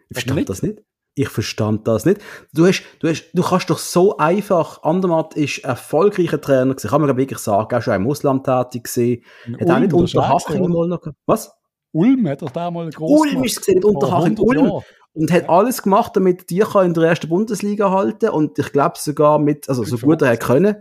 [0.08, 0.82] ich verstand das nicht.
[1.18, 2.20] Ich verstand das nicht.
[2.52, 7.00] Du, hast, du, hast, du kannst doch so einfach, Andermatt ist erfolgreicher Trainer gewesen, kann
[7.00, 9.24] man wirklich sagen, auch schon im Ausland tätig gewesen.
[9.60, 11.55] Hat auch nicht unter Haching mal noch, was?
[11.96, 14.66] Ulm hat er da mal groß Ulm ist gesehen, Unterhaching Ulm.
[14.66, 14.84] Jahr.
[15.14, 19.38] Und hat alles gemacht, damit die in der ersten Bundesliga halten und ich glaube sogar
[19.38, 20.76] mit, also so gut er hätte können.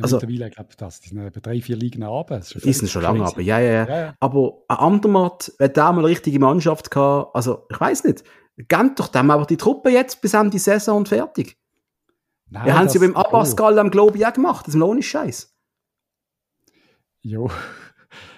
[0.00, 2.40] Also, mittlerweile, ich glaube, das, die sind etwa drei, vier Ligen runter.
[2.40, 4.14] Die sind schon lange aber ja, ja, ja, ja.
[4.20, 8.22] Aber ein Andermatt, wenn der mal eine richtige Mannschaft gehabt, also ich weiß nicht,
[8.56, 11.58] gebt doch dem aber die Truppe jetzt bis Ende Saison und fertig.
[12.48, 15.52] Nein, Wir haben sie ja beim Abbasgal am Glaube auch gemacht, das ist ohne Scheiß.
[17.22, 17.50] Jo.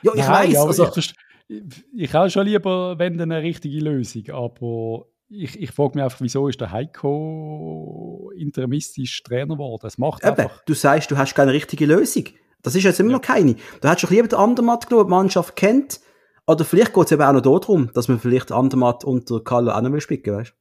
[0.03, 0.57] Ja, ich weiß.
[0.57, 1.15] Also, ich,
[1.49, 6.49] ich auch schon lieber, wenn eine richtige Lösung, aber ich, ich frage mich einfach, wieso
[6.49, 9.81] ist der Heiko interimistisch Trainer geworden?
[9.83, 10.63] Das macht Eben, einfach...
[10.65, 12.25] Du sagst, du hast keine richtige Lösung.
[12.63, 13.17] Das ist jetzt immer ja.
[13.17, 13.55] noch keine.
[13.81, 16.01] Du hättest doch lieber den Andermatt geschaut, die Mannschaft kennt.
[16.47, 19.81] Oder vielleicht geht es eben auch noch darum, dass man vielleicht Andermatt unter Kalle auch
[19.81, 20.55] noch spicken weißt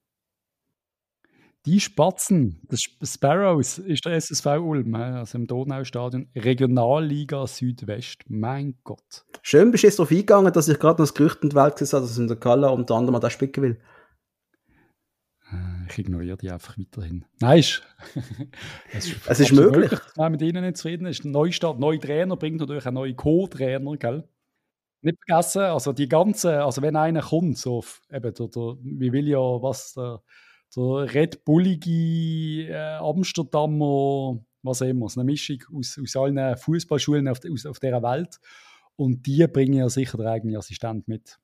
[1.65, 8.25] Die Spatzen, das Sparrows ist der SSV Ulm, also im Donaustadion, Regionalliga Südwest.
[8.27, 9.23] Mein Gott.
[9.41, 11.77] Schön bist du jetzt darauf eingegangen, dass ich gerade noch das Gerücht in die Welt
[11.77, 13.81] gesehen habe, dass in der Kalla unter anderem das spicken will.
[15.53, 17.23] Äh, ich ignoriere die einfach weiterhin.
[17.39, 17.81] Nein, ist,
[18.91, 19.91] es ist, es ist möglich.
[19.91, 20.01] möglich.
[20.17, 21.23] man mit ihnen nicht zufrieden ist.
[21.23, 24.27] Ein Neustart, neuer Trainer bringt natürlich einen neuen Co-Trainer, gell?
[25.01, 29.29] Nicht vergessen, also die ganze, also wenn einer kommt, so, eben, der, der, wie will
[29.29, 30.21] ja, was der,
[30.75, 37.65] der Red Bullige äh, Amsterdamer, was immer, eine Mischung aus, aus allen Fußballschulen auf, aus,
[37.65, 38.39] auf dieser Welt.
[38.95, 41.39] Und die bringen ja sicher den eigenen Assistent mit.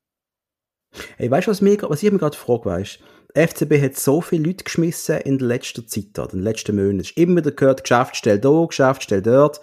[1.17, 2.99] Hey, weißt du, was, was ich mir gerade frage, weißt
[3.35, 6.99] FCB hat so viele Leute geschmissen in der letzten Zeit, in den letzten Monaten.
[6.99, 9.61] Es ist immer wieder gehört, Geschäftsstelle da, Geschäftsstelle dort.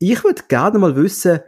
[0.00, 1.40] Ich würde gerne mal wissen,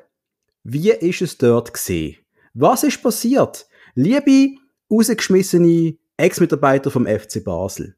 [0.63, 2.17] wie ist es dort gesehen?
[2.55, 3.67] Was ist passiert?
[3.95, 7.97] Liebe rausgeschmissene Ex-Mitarbeiter vom FC Basel.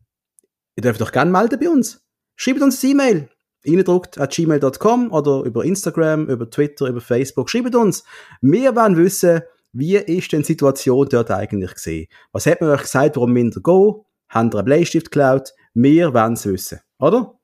[0.77, 2.05] Ihr dürft doch gerne melden bei uns.
[2.37, 3.29] Schreibt uns eine E-Mail.
[3.66, 7.49] Reindruckt at gmail.com oder über Instagram, über Twitter, über Facebook.
[7.49, 8.05] Schreibt uns.
[8.41, 9.43] Wir wollen wissen,
[9.73, 12.09] wie ist denn die Situation dort eigentlich gesehen?
[12.33, 14.07] Was hat man euch gesagt, warum minder go?
[14.29, 15.53] Haben ihr einen Bleistift geklaut?
[15.75, 17.39] Wir wollen es wissen, oder?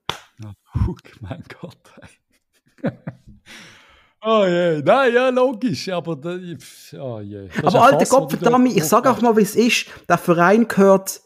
[0.44, 1.78] Oh, mein Gott.
[4.20, 6.36] Oh je, nein, ja, logisch, aber da,
[7.00, 7.48] oh je.
[7.62, 9.86] aber alter Gott, verdammt, ich sag auch mal, wie es ist.
[10.08, 11.20] Der Verein gehört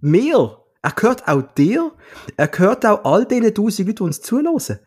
[0.00, 0.58] mir.
[0.82, 1.92] Er gehört auch dir.
[2.36, 4.80] Er gehört auch all den tausend Leuten, die uns zulassen.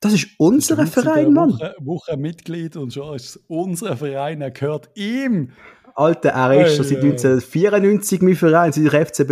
[0.00, 1.50] Das ist unser Verein, Mann.
[1.50, 5.50] Woche, Woche Mitglied und schon ist unser Verein, er gehört ihm.
[5.94, 9.30] Alter, er ist schon seit 1994 mein Verein, seit ich FCB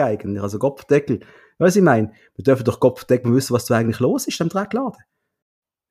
[0.00, 0.42] eigentlich.
[0.42, 1.20] Also Kopfdeckel.
[1.58, 2.12] Weißt du, ich meine?
[2.36, 4.98] Wir dürfen doch Kopfdeckel wissen, was da eigentlich los ist am Dreckladen.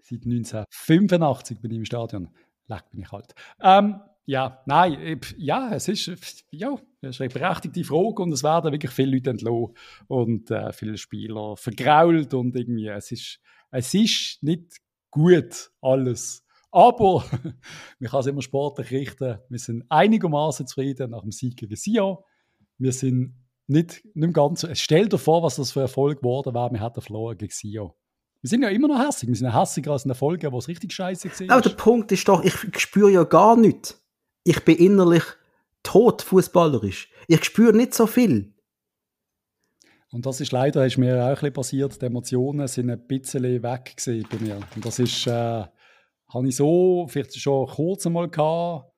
[0.09, 2.29] Seit 1985 bin ich im Stadion.
[2.67, 3.33] Leck, bin ich halt.
[3.61, 8.71] Ähm, ja, nein, ja, es ist, ja, es ist eine berechtigte Frage und es werden
[8.71, 9.73] wirklich viele Leute entlassen
[10.07, 13.39] und äh, viele Spieler vergrault und irgendwie, es ist,
[13.71, 14.77] es ist nicht
[15.09, 16.45] gut alles.
[16.71, 17.23] Aber
[17.99, 19.39] man kann es immer sportlich richten.
[19.49, 22.17] Wir sind einigermaßen zufrieden nach dem Sieg gegen Sion.
[22.77, 23.35] Wir sind
[23.65, 24.67] nicht, nicht ganz.
[24.73, 26.71] Stell dir vor, was das für Erfolg geworden wäre.
[26.71, 27.93] Wir hätten verloren gegen Sion.
[28.41, 29.27] Wir sind ja immer noch hässig.
[29.27, 31.57] Wir sind ja hässiger als in der Folge, wo es richtig scheiße war.
[31.57, 34.01] Aber der Punkt ist doch, ich spüre ja gar nichts.
[34.43, 35.23] Ich bin innerlich
[35.83, 37.11] tot fußballerisch.
[37.27, 38.53] Ich spüre nicht so viel.
[40.11, 42.01] Und das ist leider ist mir auch ein bisschen passiert.
[42.01, 44.59] Die Emotionen sind ein bisschen weg bei mir.
[44.75, 45.65] Und das ist, äh,
[46.33, 48.91] habe ich so vielleicht schon kurz einmal gehabt,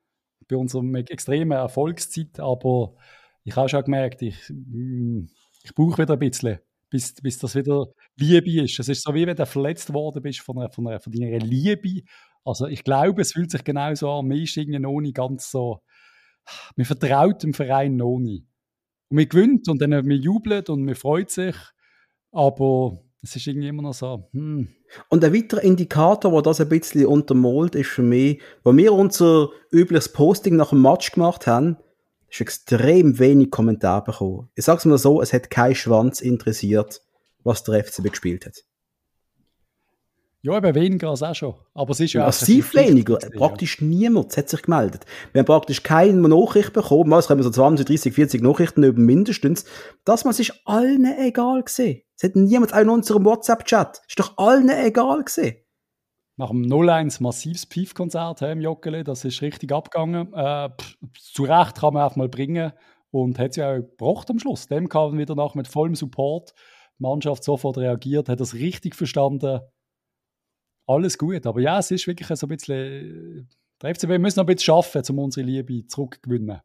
[0.48, 2.96] bei unserer extremen Erfolgszeit, aber
[3.44, 5.26] ich habe schon gemerkt, ich, mm,
[5.64, 7.88] ich brauche wieder ein bisschen, bis, bis das wieder
[8.18, 8.80] Liebe ist.
[8.80, 11.40] Es ist so, wie wenn du verletzt worden bist von, einer, von, einer, von deiner
[11.40, 12.02] Liebe.
[12.44, 14.28] Also ich glaube, es fühlt sich genau so an.
[14.28, 15.82] Mir ist irgendwie noch nicht ganz so,
[16.76, 18.46] man vertraut dem Verein noch nicht.
[19.10, 21.56] Und man gewinnt und dann man jubelt und man freut sich,
[22.32, 24.30] aber es ist irgendwie immer noch so.
[24.32, 24.70] Hm.
[25.10, 29.50] Und ein weiterer Indikator, der das ein bisschen untermalt, ist für mich, wo wir unser
[29.72, 31.78] übliches Posting nach dem Match gemacht haben,
[32.30, 34.50] ist extrem wenig Kommentare bekommen.
[34.56, 37.02] Ich sag's mal so, es hat kein Schwanz interessiert,
[37.44, 38.64] was der FCB gespielt hat.
[40.44, 41.54] Ja, eben weniger als auch schon.
[41.76, 43.18] Aber es ist ja Massiv weniger.
[43.18, 43.86] Praktisch ja.
[43.86, 45.06] niemand hat sich gemeldet.
[45.34, 47.14] Wir haben praktisch keine Nachricht bekommen.
[47.14, 49.66] Es haben so 20, 30, 40 Nachrichten über mindestens.
[50.04, 52.02] Das was ist allen egal gesehen.
[52.18, 54.02] Es hat niemand auch in unserem WhatsApp-Chat.
[54.08, 55.58] Ist doch allen egal gesehen.
[56.38, 60.34] Nach dem 0-1 massives Pief-Konzert im Joggeli, das ist richtig abgegangen.
[60.34, 60.96] Äh, pff,
[61.34, 62.72] zu Recht kann man auch mal bringen
[63.12, 64.68] und hat es ja auch gebracht am Schluss.
[64.68, 66.56] Dem kam wieder nach mit vollem Support.
[67.02, 69.60] Mannschaft sofort reagiert, hat das richtig verstanden
[70.88, 71.46] alles gut.
[71.46, 73.50] Aber ja, es ist wirklich so ein bisschen.
[73.82, 76.62] Der FCB muss noch ein bisschen schaffen, um unsere Liebe zurückzugewinnen.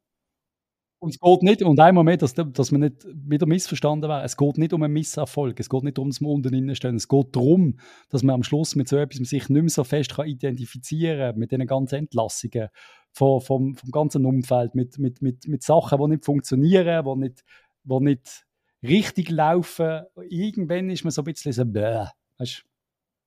[0.98, 4.36] Und es geht nicht, und einmal mehr, dass, dass man nicht wieder missverstanden wird, es
[4.36, 7.78] geht nicht um einen Misserfolg, es geht nicht um das unten innenstellen, es geht darum,
[8.08, 11.38] dass man am Schluss mit so etwas sich nicht mehr so fest kann identifizieren kann,
[11.38, 12.68] mit diesen ganzen Entlassungen
[13.12, 17.44] vom, vom, vom ganzen Umfeld, mit, mit, mit, mit Sachen, die nicht funktionieren, die nicht,
[17.84, 18.45] die nicht
[18.82, 20.02] richtig laufen.
[20.28, 22.06] Irgendwann ist man so ein bisschen so, bäh,
[22.38, 22.64] weißt,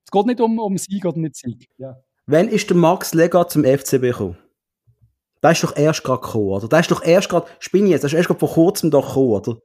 [0.05, 1.69] es geht nicht um, um Sieg oder nicht Sieg.
[1.77, 2.01] Ja.
[2.25, 4.37] Wann ist der Max Lega zum FCB gekommen?
[5.41, 6.67] Der ist doch erst gerade gekommen, oder?
[6.67, 9.31] Der ist doch erst gerade, spinne jetzt, der ist erst gerade vor kurzem doch gekommen,
[9.31, 9.57] oder?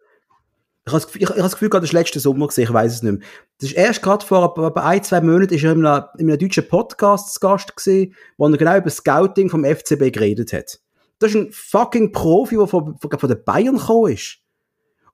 [0.87, 2.93] Ich habe das, ich, ich habe das Gefühl, gerade das letzte Sommer gesehen, ich weiß
[2.93, 3.29] es nicht mehr.
[3.59, 6.69] Das ist erst gerade vor ein, zwei Monaten ist er in einem, in einem deutschen
[6.69, 10.79] Podcast zu Gast gesehen, wo er genau über das Scouting vom FCB geredet hat.
[11.19, 14.41] Das ist ein fucking Profi, der von, von, von den Bayern gekommen ist.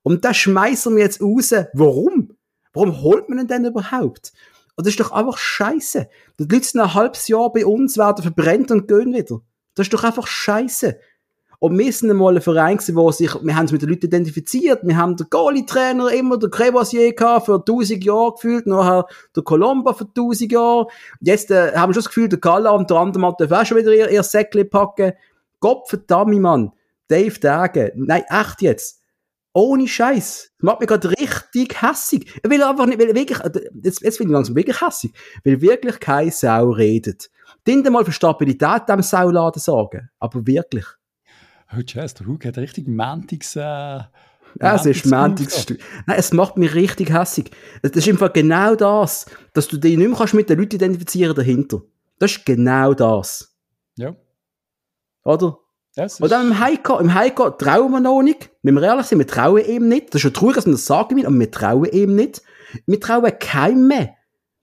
[0.02, 1.52] Und das schmeißt mir jetzt raus.
[1.74, 2.36] Warum?
[2.72, 4.32] Warum holt man ihn denn überhaupt?
[4.76, 6.08] Und das ist doch einfach scheiße.
[6.38, 9.40] Die Leute sind ein halbes Jahr bei uns, werden verbrennt und gehen wieder.
[9.74, 10.98] Das ist doch einfach scheiße.
[11.58, 14.06] Und wir sind einmal ein Verein gewesen, wo sich, wir haben es mit den Leuten
[14.06, 19.42] identifiziert, wir haben den Goalie-Trainer immer, der Crevoisier gehabt, für 1000 Jahre gefühlt, nachher der
[19.42, 20.86] Colomba für 1000 Jahre.
[21.20, 23.66] Jetzt äh, haben wir schon das Gefühl, der Kalla und der andere Mann dürfen auch
[23.66, 25.12] schon wieder ihr, ihr Säckchen packen.
[25.60, 26.72] Gott verdammt, Mann.
[27.08, 27.90] Dave Dagen.
[27.94, 28.99] Nein, echt jetzt.
[29.52, 30.52] Ohne Scheiß.
[30.58, 32.32] Das macht mich gerade richtig hässig.
[32.42, 33.38] Ich will einfach nicht, will wirklich,
[33.82, 35.12] jetzt, jetzt bin ich langsam wirklich hässig,
[35.44, 37.30] weil wirklich keine Sau redet.
[37.66, 40.08] Dient mal für Stabilität dem Sauladen sorgen.
[40.18, 40.84] Aber wirklich.
[41.72, 44.00] Oh, Jazz, der Hug hat richtig Mantics, äh,
[44.60, 45.66] ja, es ist Mantics.
[46.06, 47.50] Nein, es macht mich richtig hässig.
[47.82, 51.34] Das ist einfach genau das, dass du dich nicht mehr kannst mit den Leuten identifizieren
[51.34, 51.82] dahinter.
[52.18, 53.54] Das ist genau das.
[53.96, 54.16] Ja.
[55.24, 55.58] Oder?
[56.00, 58.48] Das Und dann im Heiko, im Heiko trauen wir noch nicht.
[58.62, 60.08] Wenn wir ehrlich sind, wir trauen ihm nicht.
[60.08, 62.40] Das ist schon traurig, dass wir das sagen will, aber wir trauen ihm nicht.
[62.86, 64.14] Wir trauen keinem mehr.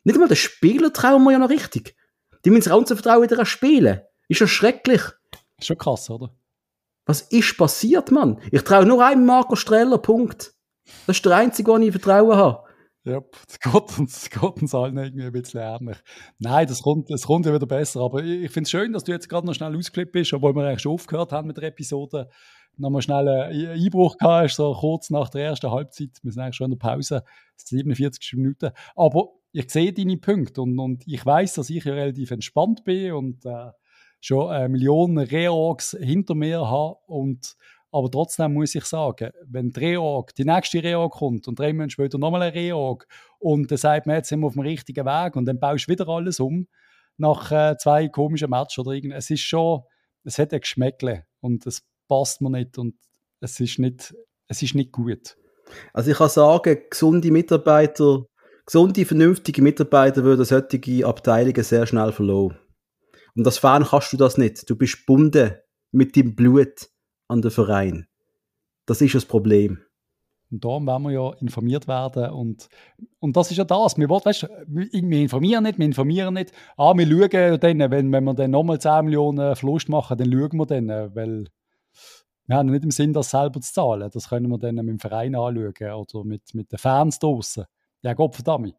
[0.03, 1.95] Nicht einmal den Spieler trauen wir ja noch richtig.
[2.43, 4.01] Die müssen unser Vertrauen wieder spielen.
[4.27, 5.01] Ist ja schrecklich.
[5.61, 6.33] Schon krass, oder?
[7.05, 8.41] Was ist passiert, Mann?
[8.51, 10.55] Ich traue nur einem Marco Streller, Punkt.
[11.05, 12.66] Das ist der einzige, den ich Vertrauen habe.
[13.07, 15.97] Ja, das geht uns, geht uns allen irgendwie ein bisschen ähnlich.
[16.39, 18.01] Nein, das kommt, das kommt ja wieder besser.
[18.01, 20.63] Aber ich, finde es schön, dass du jetzt gerade noch schnell ausgeklebt bist, obwohl wir
[20.63, 22.29] eigentlich schon aufgehört haben mit der Episode.
[22.75, 26.09] Nochmal schnell einen Einbruch gehabt, so kurz nach der ersten Halbzeit.
[26.21, 27.23] Wir sind eigentlich schon in der Pause,
[27.55, 28.71] 47 Minuten.
[28.95, 33.13] Aber ich sehe deine Punkte und, und ich weiß, dass ich ja relativ entspannt bin
[33.13, 33.71] und äh,
[34.19, 36.97] schon äh, Millionen Reorgs hinter mir habe.
[37.07, 37.55] Und,
[37.91, 41.91] aber trotzdem muss ich sagen, wenn die Reorg, die nächste Reorg kommt und drei Monate
[41.91, 43.07] später nochmal eine Reorg
[43.39, 45.91] und dann sagt man, jetzt sind wir auf dem richtigen Weg und dann baust du
[45.91, 46.67] wieder alles um
[47.17, 49.25] nach äh, zwei komischen Matches oder irgendwas.
[49.25, 49.81] Es ist schon,
[50.23, 52.95] es hat ein Geschmäckle und es passt mir nicht und
[53.39, 54.13] es ist nicht,
[54.47, 55.37] es ist nicht gut.
[55.93, 58.25] Also ich kann sagen, gesunde Mitarbeiter,
[58.65, 62.57] gesunde, vernünftige Mitarbeiter würden solche Abteilungen sehr schnell verloren.
[63.35, 64.69] Und als Fan kannst du das nicht.
[64.69, 65.55] Du bist gebunden
[65.91, 66.89] mit dem Blut
[67.27, 68.07] an den Verein.
[68.85, 69.79] Das ist das Problem.
[70.49, 72.29] Und darum wollen wir ja informiert werden.
[72.31, 72.69] Und,
[73.19, 73.97] und das ist ja das.
[73.97, 76.53] Wir, wollen, weißt, wir informieren nicht, wir informieren nicht.
[76.77, 80.57] Ah, wir schauen dann, wenn, wenn wir dann nochmal 10 Millionen Verlust machen, dann schauen
[80.57, 81.45] wir dann, weil
[82.47, 84.09] wir haben nicht im Sinn, das selber zu zahlen.
[84.13, 87.65] Das können wir dann mit dem Verein anschauen oder mit, mit den Fans draußen.
[88.03, 88.73] Ja, Gott verdammt.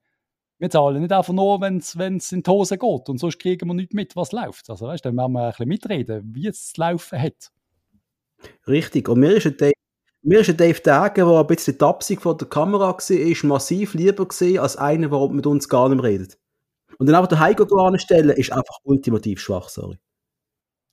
[0.58, 3.74] Wir zahlen nicht einfach nur, wenn es in die Hose geht und sonst kriegen wir
[3.74, 4.70] nicht mit, was läuft.
[4.70, 7.52] Also weißt, dann werden wir ein bisschen mitreden, wie es zu laufen hat.
[8.66, 9.08] Richtig.
[9.08, 9.72] Und mir ist ein Dave,
[10.22, 14.26] mir ist ein Dave Dagen, der ein bisschen Absicht von der Kamera war, massiv lieber
[14.26, 16.38] gesehen als einer, der mit uns gar nicht redet.
[16.98, 19.98] Und dann einfach den Heiko anstellen, ist einfach ultimativ schwach, sorry.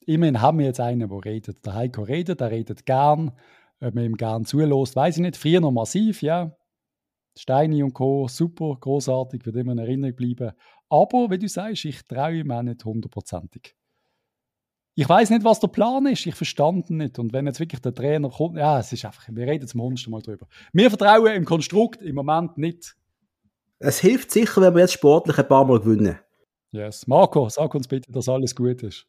[0.06, 1.66] Immerhin haben wir jetzt einen, der redet.
[1.66, 3.32] Der Heiko redet, er redet gern.
[3.82, 5.38] Ob man ihm gern zulässt, weiß ich nicht.
[5.38, 6.56] Früher noch massiv, ja.
[7.38, 8.28] Steini und Co.
[8.28, 10.54] super, großartig, wird immer in Erinnerung bleiben.
[10.90, 13.76] Aber, wie du sagst, ich traue ihm auch nicht hundertprozentig.
[14.98, 16.26] Ich weiß nicht, was der Plan ist.
[16.26, 17.20] Ich verstand ihn nicht.
[17.20, 20.12] Und wenn jetzt wirklich der Trainer kommt, ja, es ist einfach, wir reden zum hundertsten
[20.12, 20.48] Mal drüber.
[20.72, 22.96] Wir vertrauen im Konstrukt im Moment nicht.
[23.80, 26.18] Es hilft sicher, wenn wir jetzt sportlich ein paar Mal gewinnen.
[26.72, 27.08] Yes.
[27.08, 29.06] Marco, sag uns bitte, dass alles gut ist.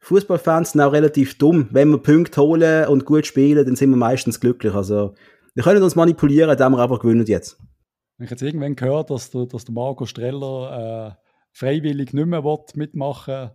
[0.00, 1.68] Fußballfans sind auch relativ dumm.
[1.70, 4.74] Wenn wir Punkte holen und gut spielen, dann sind wir meistens glücklich.
[4.74, 5.14] Also,
[5.54, 7.58] wir können uns manipulieren, indem wir einfach gewinnen jetzt.
[8.18, 11.22] Wenn ich jetzt irgendwann gehört, dass der, dass der Marco Streller äh,
[11.52, 12.42] freiwillig nicht mehr
[12.74, 13.50] mitmachen will,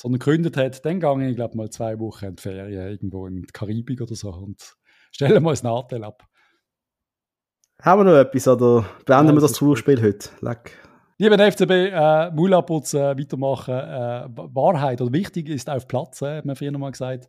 [0.00, 3.42] sondern gegründet hat, dann gehe ich, glaube mal zwei Wochen in die Ferien irgendwo in
[3.42, 4.76] die Karibik oder so und
[5.12, 6.26] stellen wir uns einen Nachteil ab.
[7.82, 10.30] Haben wir noch etwas oder beenden ja, wir das Zuspiel heute?
[10.40, 10.72] Leck.
[11.18, 13.74] Lieber FCB, äh, Mullabputz äh, weitermachen.
[13.74, 17.28] Äh, Wahrheit oder wichtig ist auf Platz, äh, hat man früher nochmal gesagt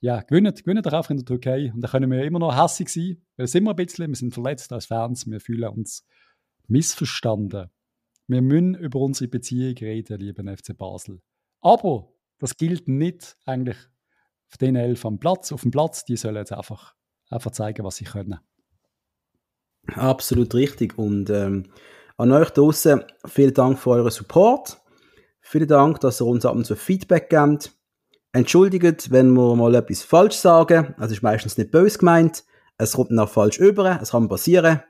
[0.00, 1.70] ja, gewinnen, gewinnen doch einfach in der Türkei.
[1.72, 4.32] Und da können wir immer noch hässig sein, weil es immer ein bisschen, wir sind
[4.32, 6.06] verletzt als Fans, wir fühlen uns
[6.68, 7.70] missverstanden.
[8.26, 11.20] Wir müssen über unsere Beziehung reden, lieben FC Basel.
[11.60, 13.76] Aber das gilt nicht eigentlich
[14.50, 16.94] auf den elf am Platz, auf dem Platz, die sollen jetzt einfach,
[17.28, 18.40] einfach zeigen, was sie können.
[19.94, 20.98] Absolut richtig.
[20.98, 21.72] Und ähm,
[22.16, 24.80] an euch draußen vielen Dank für euren Support.
[25.40, 27.72] Vielen Dank, dass ihr uns ab und zu Feedback gebt
[28.32, 30.94] entschuldigt, wenn wir mal etwas falsch sagen.
[30.98, 32.44] Das ist meistens nicht böse gemeint.
[32.78, 33.98] Es kommt auch falsch über.
[34.00, 34.82] Es kann passieren.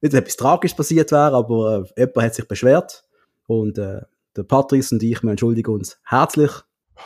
[0.00, 3.04] Nicht, dass etwas tragisch passiert wäre, aber äh, jemand hat sich beschwert.
[3.46, 4.02] Und äh,
[4.36, 6.50] der Patrice und ich, wir entschuldigen uns herzlich.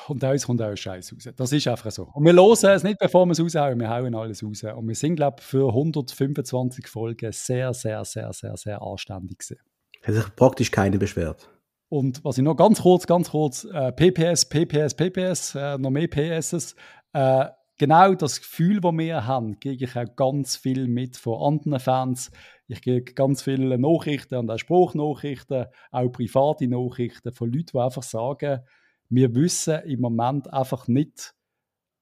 [0.06, 1.28] Und da kommt auch Scheiß raus.
[1.36, 2.08] Das ist einfach so.
[2.12, 4.62] Und wir hören es nicht, bevor wir es raushauen, wir hauen alles raus.
[4.62, 9.60] Und wir sind, glaube ich, für 125 Folgen sehr, sehr, sehr, sehr, sehr anständig gewesen.
[10.02, 11.48] Hat sich praktisch keine beschwert.
[11.88, 16.06] Und was ich noch ganz kurz, ganz kurz, äh, PPS, PPS, PPS, äh, noch mehr
[16.06, 16.74] PSs,
[17.14, 17.46] äh,
[17.78, 22.30] genau das Gefühl, das wir haben, kriege ich auch ganz viel mit von anderen Fans.
[22.68, 28.02] Ich kriege ganz viele Nachrichten und auch Spruchnachrichten, auch private Nachrichten von Leuten, die einfach
[28.02, 28.60] sagen,
[29.08, 31.34] wir wissen im Moment einfach nicht,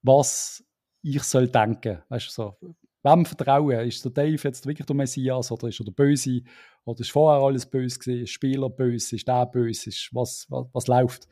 [0.02, 0.64] was
[1.02, 2.02] ich soll denken.
[2.08, 2.56] Weißt du, so,
[3.04, 3.86] wem vertrauen?
[3.86, 6.42] Ist der Dave jetzt wirklich der Messias oder ist er der Böse?
[6.84, 8.24] Oder ist vorher alles böse gewesen?
[8.24, 9.16] Ist Spieler böse?
[9.16, 9.90] Ist der böse?
[9.90, 11.28] Ist was, was, was läuft?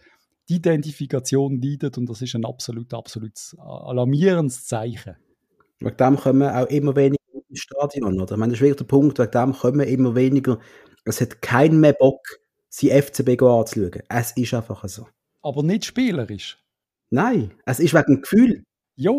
[0.48, 5.16] Die Identifikation leidet und das ist ein absolut, absolut alarmierendes Zeichen.
[5.80, 7.23] Wegen dem kommen auch immer weniger
[7.54, 8.32] ins Stadion, oder?
[8.32, 10.58] Ich meine, das ist wirklich der Punkt, wegen dem kommen immer weniger.
[11.04, 12.20] Es hat keinen mehr Bock,
[12.68, 14.02] sein FCB anzuschauen.
[14.08, 15.06] Es ist einfach so.
[15.42, 16.58] Aber nicht spielerisch.
[17.10, 18.64] Nein, es ist wegen dem Gefühl.
[18.96, 19.12] Ja.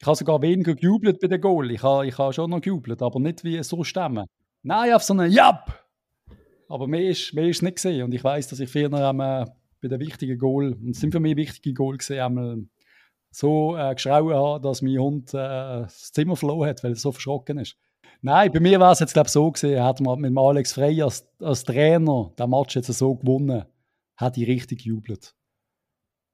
[0.00, 1.70] Ich habe sogar weniger gejubelt bei den Goal.
[1.70, 4.26] Ich habe, ich habe schon noch gejubelt, aber nicht wie so stemmen.
[4.62, 5.86] Nein, auf so einen Jab!
[6.68, 8.04] Aber mehr ist, mehr ist nicht gesehen.
[8.04, 11.20] Und ich weiß, dass ich früher einmal bei den wichtigen Goal, und es sind für
[11.20, 12.64] mich wichtige Goal gesehen, einmal
[13.30, 17.12] so äh, geschrauen habe, dass mein Hund äh, das Zimmer verloren hat, weil er so
[17.12, 17.76] verschrocken ist.
[18.22, 21.26] Nein, bei mir war es jetzt glaube so gesehen, hat man mit Alex Frey als,
[21.40, 23.64] als Trainer den Match jetzt so gewonnen,
[24.16, 25.34] hat ich richtig gejubelt.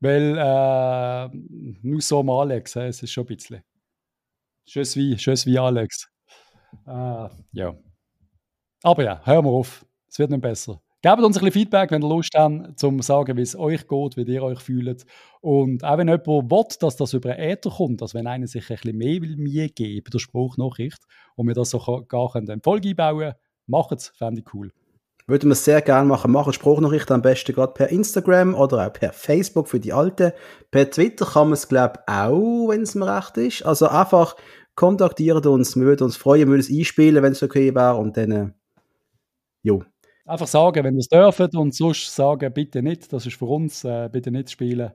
[0.00, 1.28] Weil, äh,
[1.82, 3.62] nur so am Alex, äh, es ist schon ein bisschen.
[4.66, 6.10] Tschüss wie, tschüss wie Alex.
[6.86, 7.74] Äh, ja.
[8.82, 9.86] Aber ja, hören wir auf.
[10.08, 10.82] Es wird nicht besser.
[11.02, 14.16] Gebt uns ein bisschen Feedback, wenn ihr Lust habt, zu sagen, wie es euch geht,
[14.16, 15.04] wie ihr euch fühlt.
[15.40, 18.76] Und auch wenn jemand will, dass das über Äther kommt, also wenn einer sich ein
[18.76, 21.02] bisschen mehr will mir geben, der Spruchnachricht,
[21.36, 23.34] und wir das so gar in Folge einbauen
[23.66, 24.70] macht es, fände ich cool.
[25.28, 26.30] Würden wir sehr gerne machen.
[26.30, 30.32] Machen Spruchnachrichten am besten gerade per Instagram oder auch per Facebook für die Alten.
[30.70, 33.66] Per Twitter kann man es, glaube ich, auch, wenn es mir recht ist.
[33.66, 34.36] Also einfach
[34.76, 35.74] kontaktiert uns.
[35.74, 37.96] Wir würden uns freuen, wir würden es einspielen, wenn es okay wäre.
[37.96, 38.50] Und dann, äh,
[39.64, 39.82] jo.
[40.26, 43.12] Einfach sagen, wenn ihr es dürft und sonst sagen, bitte nicht.
[43.12, 44.90] Das ist für uns, äh, bitte nicht spielen.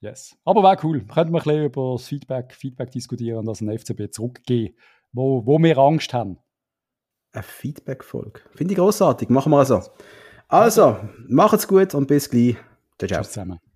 [0.00, 0.36] Yes.
[0.44, 1.04] Aber wäre cool.
[1.04, 4.74] Könnten wir ein bisschen über das Feedback, Feedback diskutieren und das an FCB zurückgehen,
[5.12, 6.38] wo, wo wir Angst haben.
[7.32, 8.40] Eine Feedback-Folge.
[8.54, 9.28] Finde ich großartig.
[9.28, 9.82] Machen wir also.
[10.48, 10.98] Also,
[11.28, 12.56] macht's gut und bis gleich.
[12.98, 13.20] Ciao, ciao.
[13.20, 13.73] Tschüss zusammen.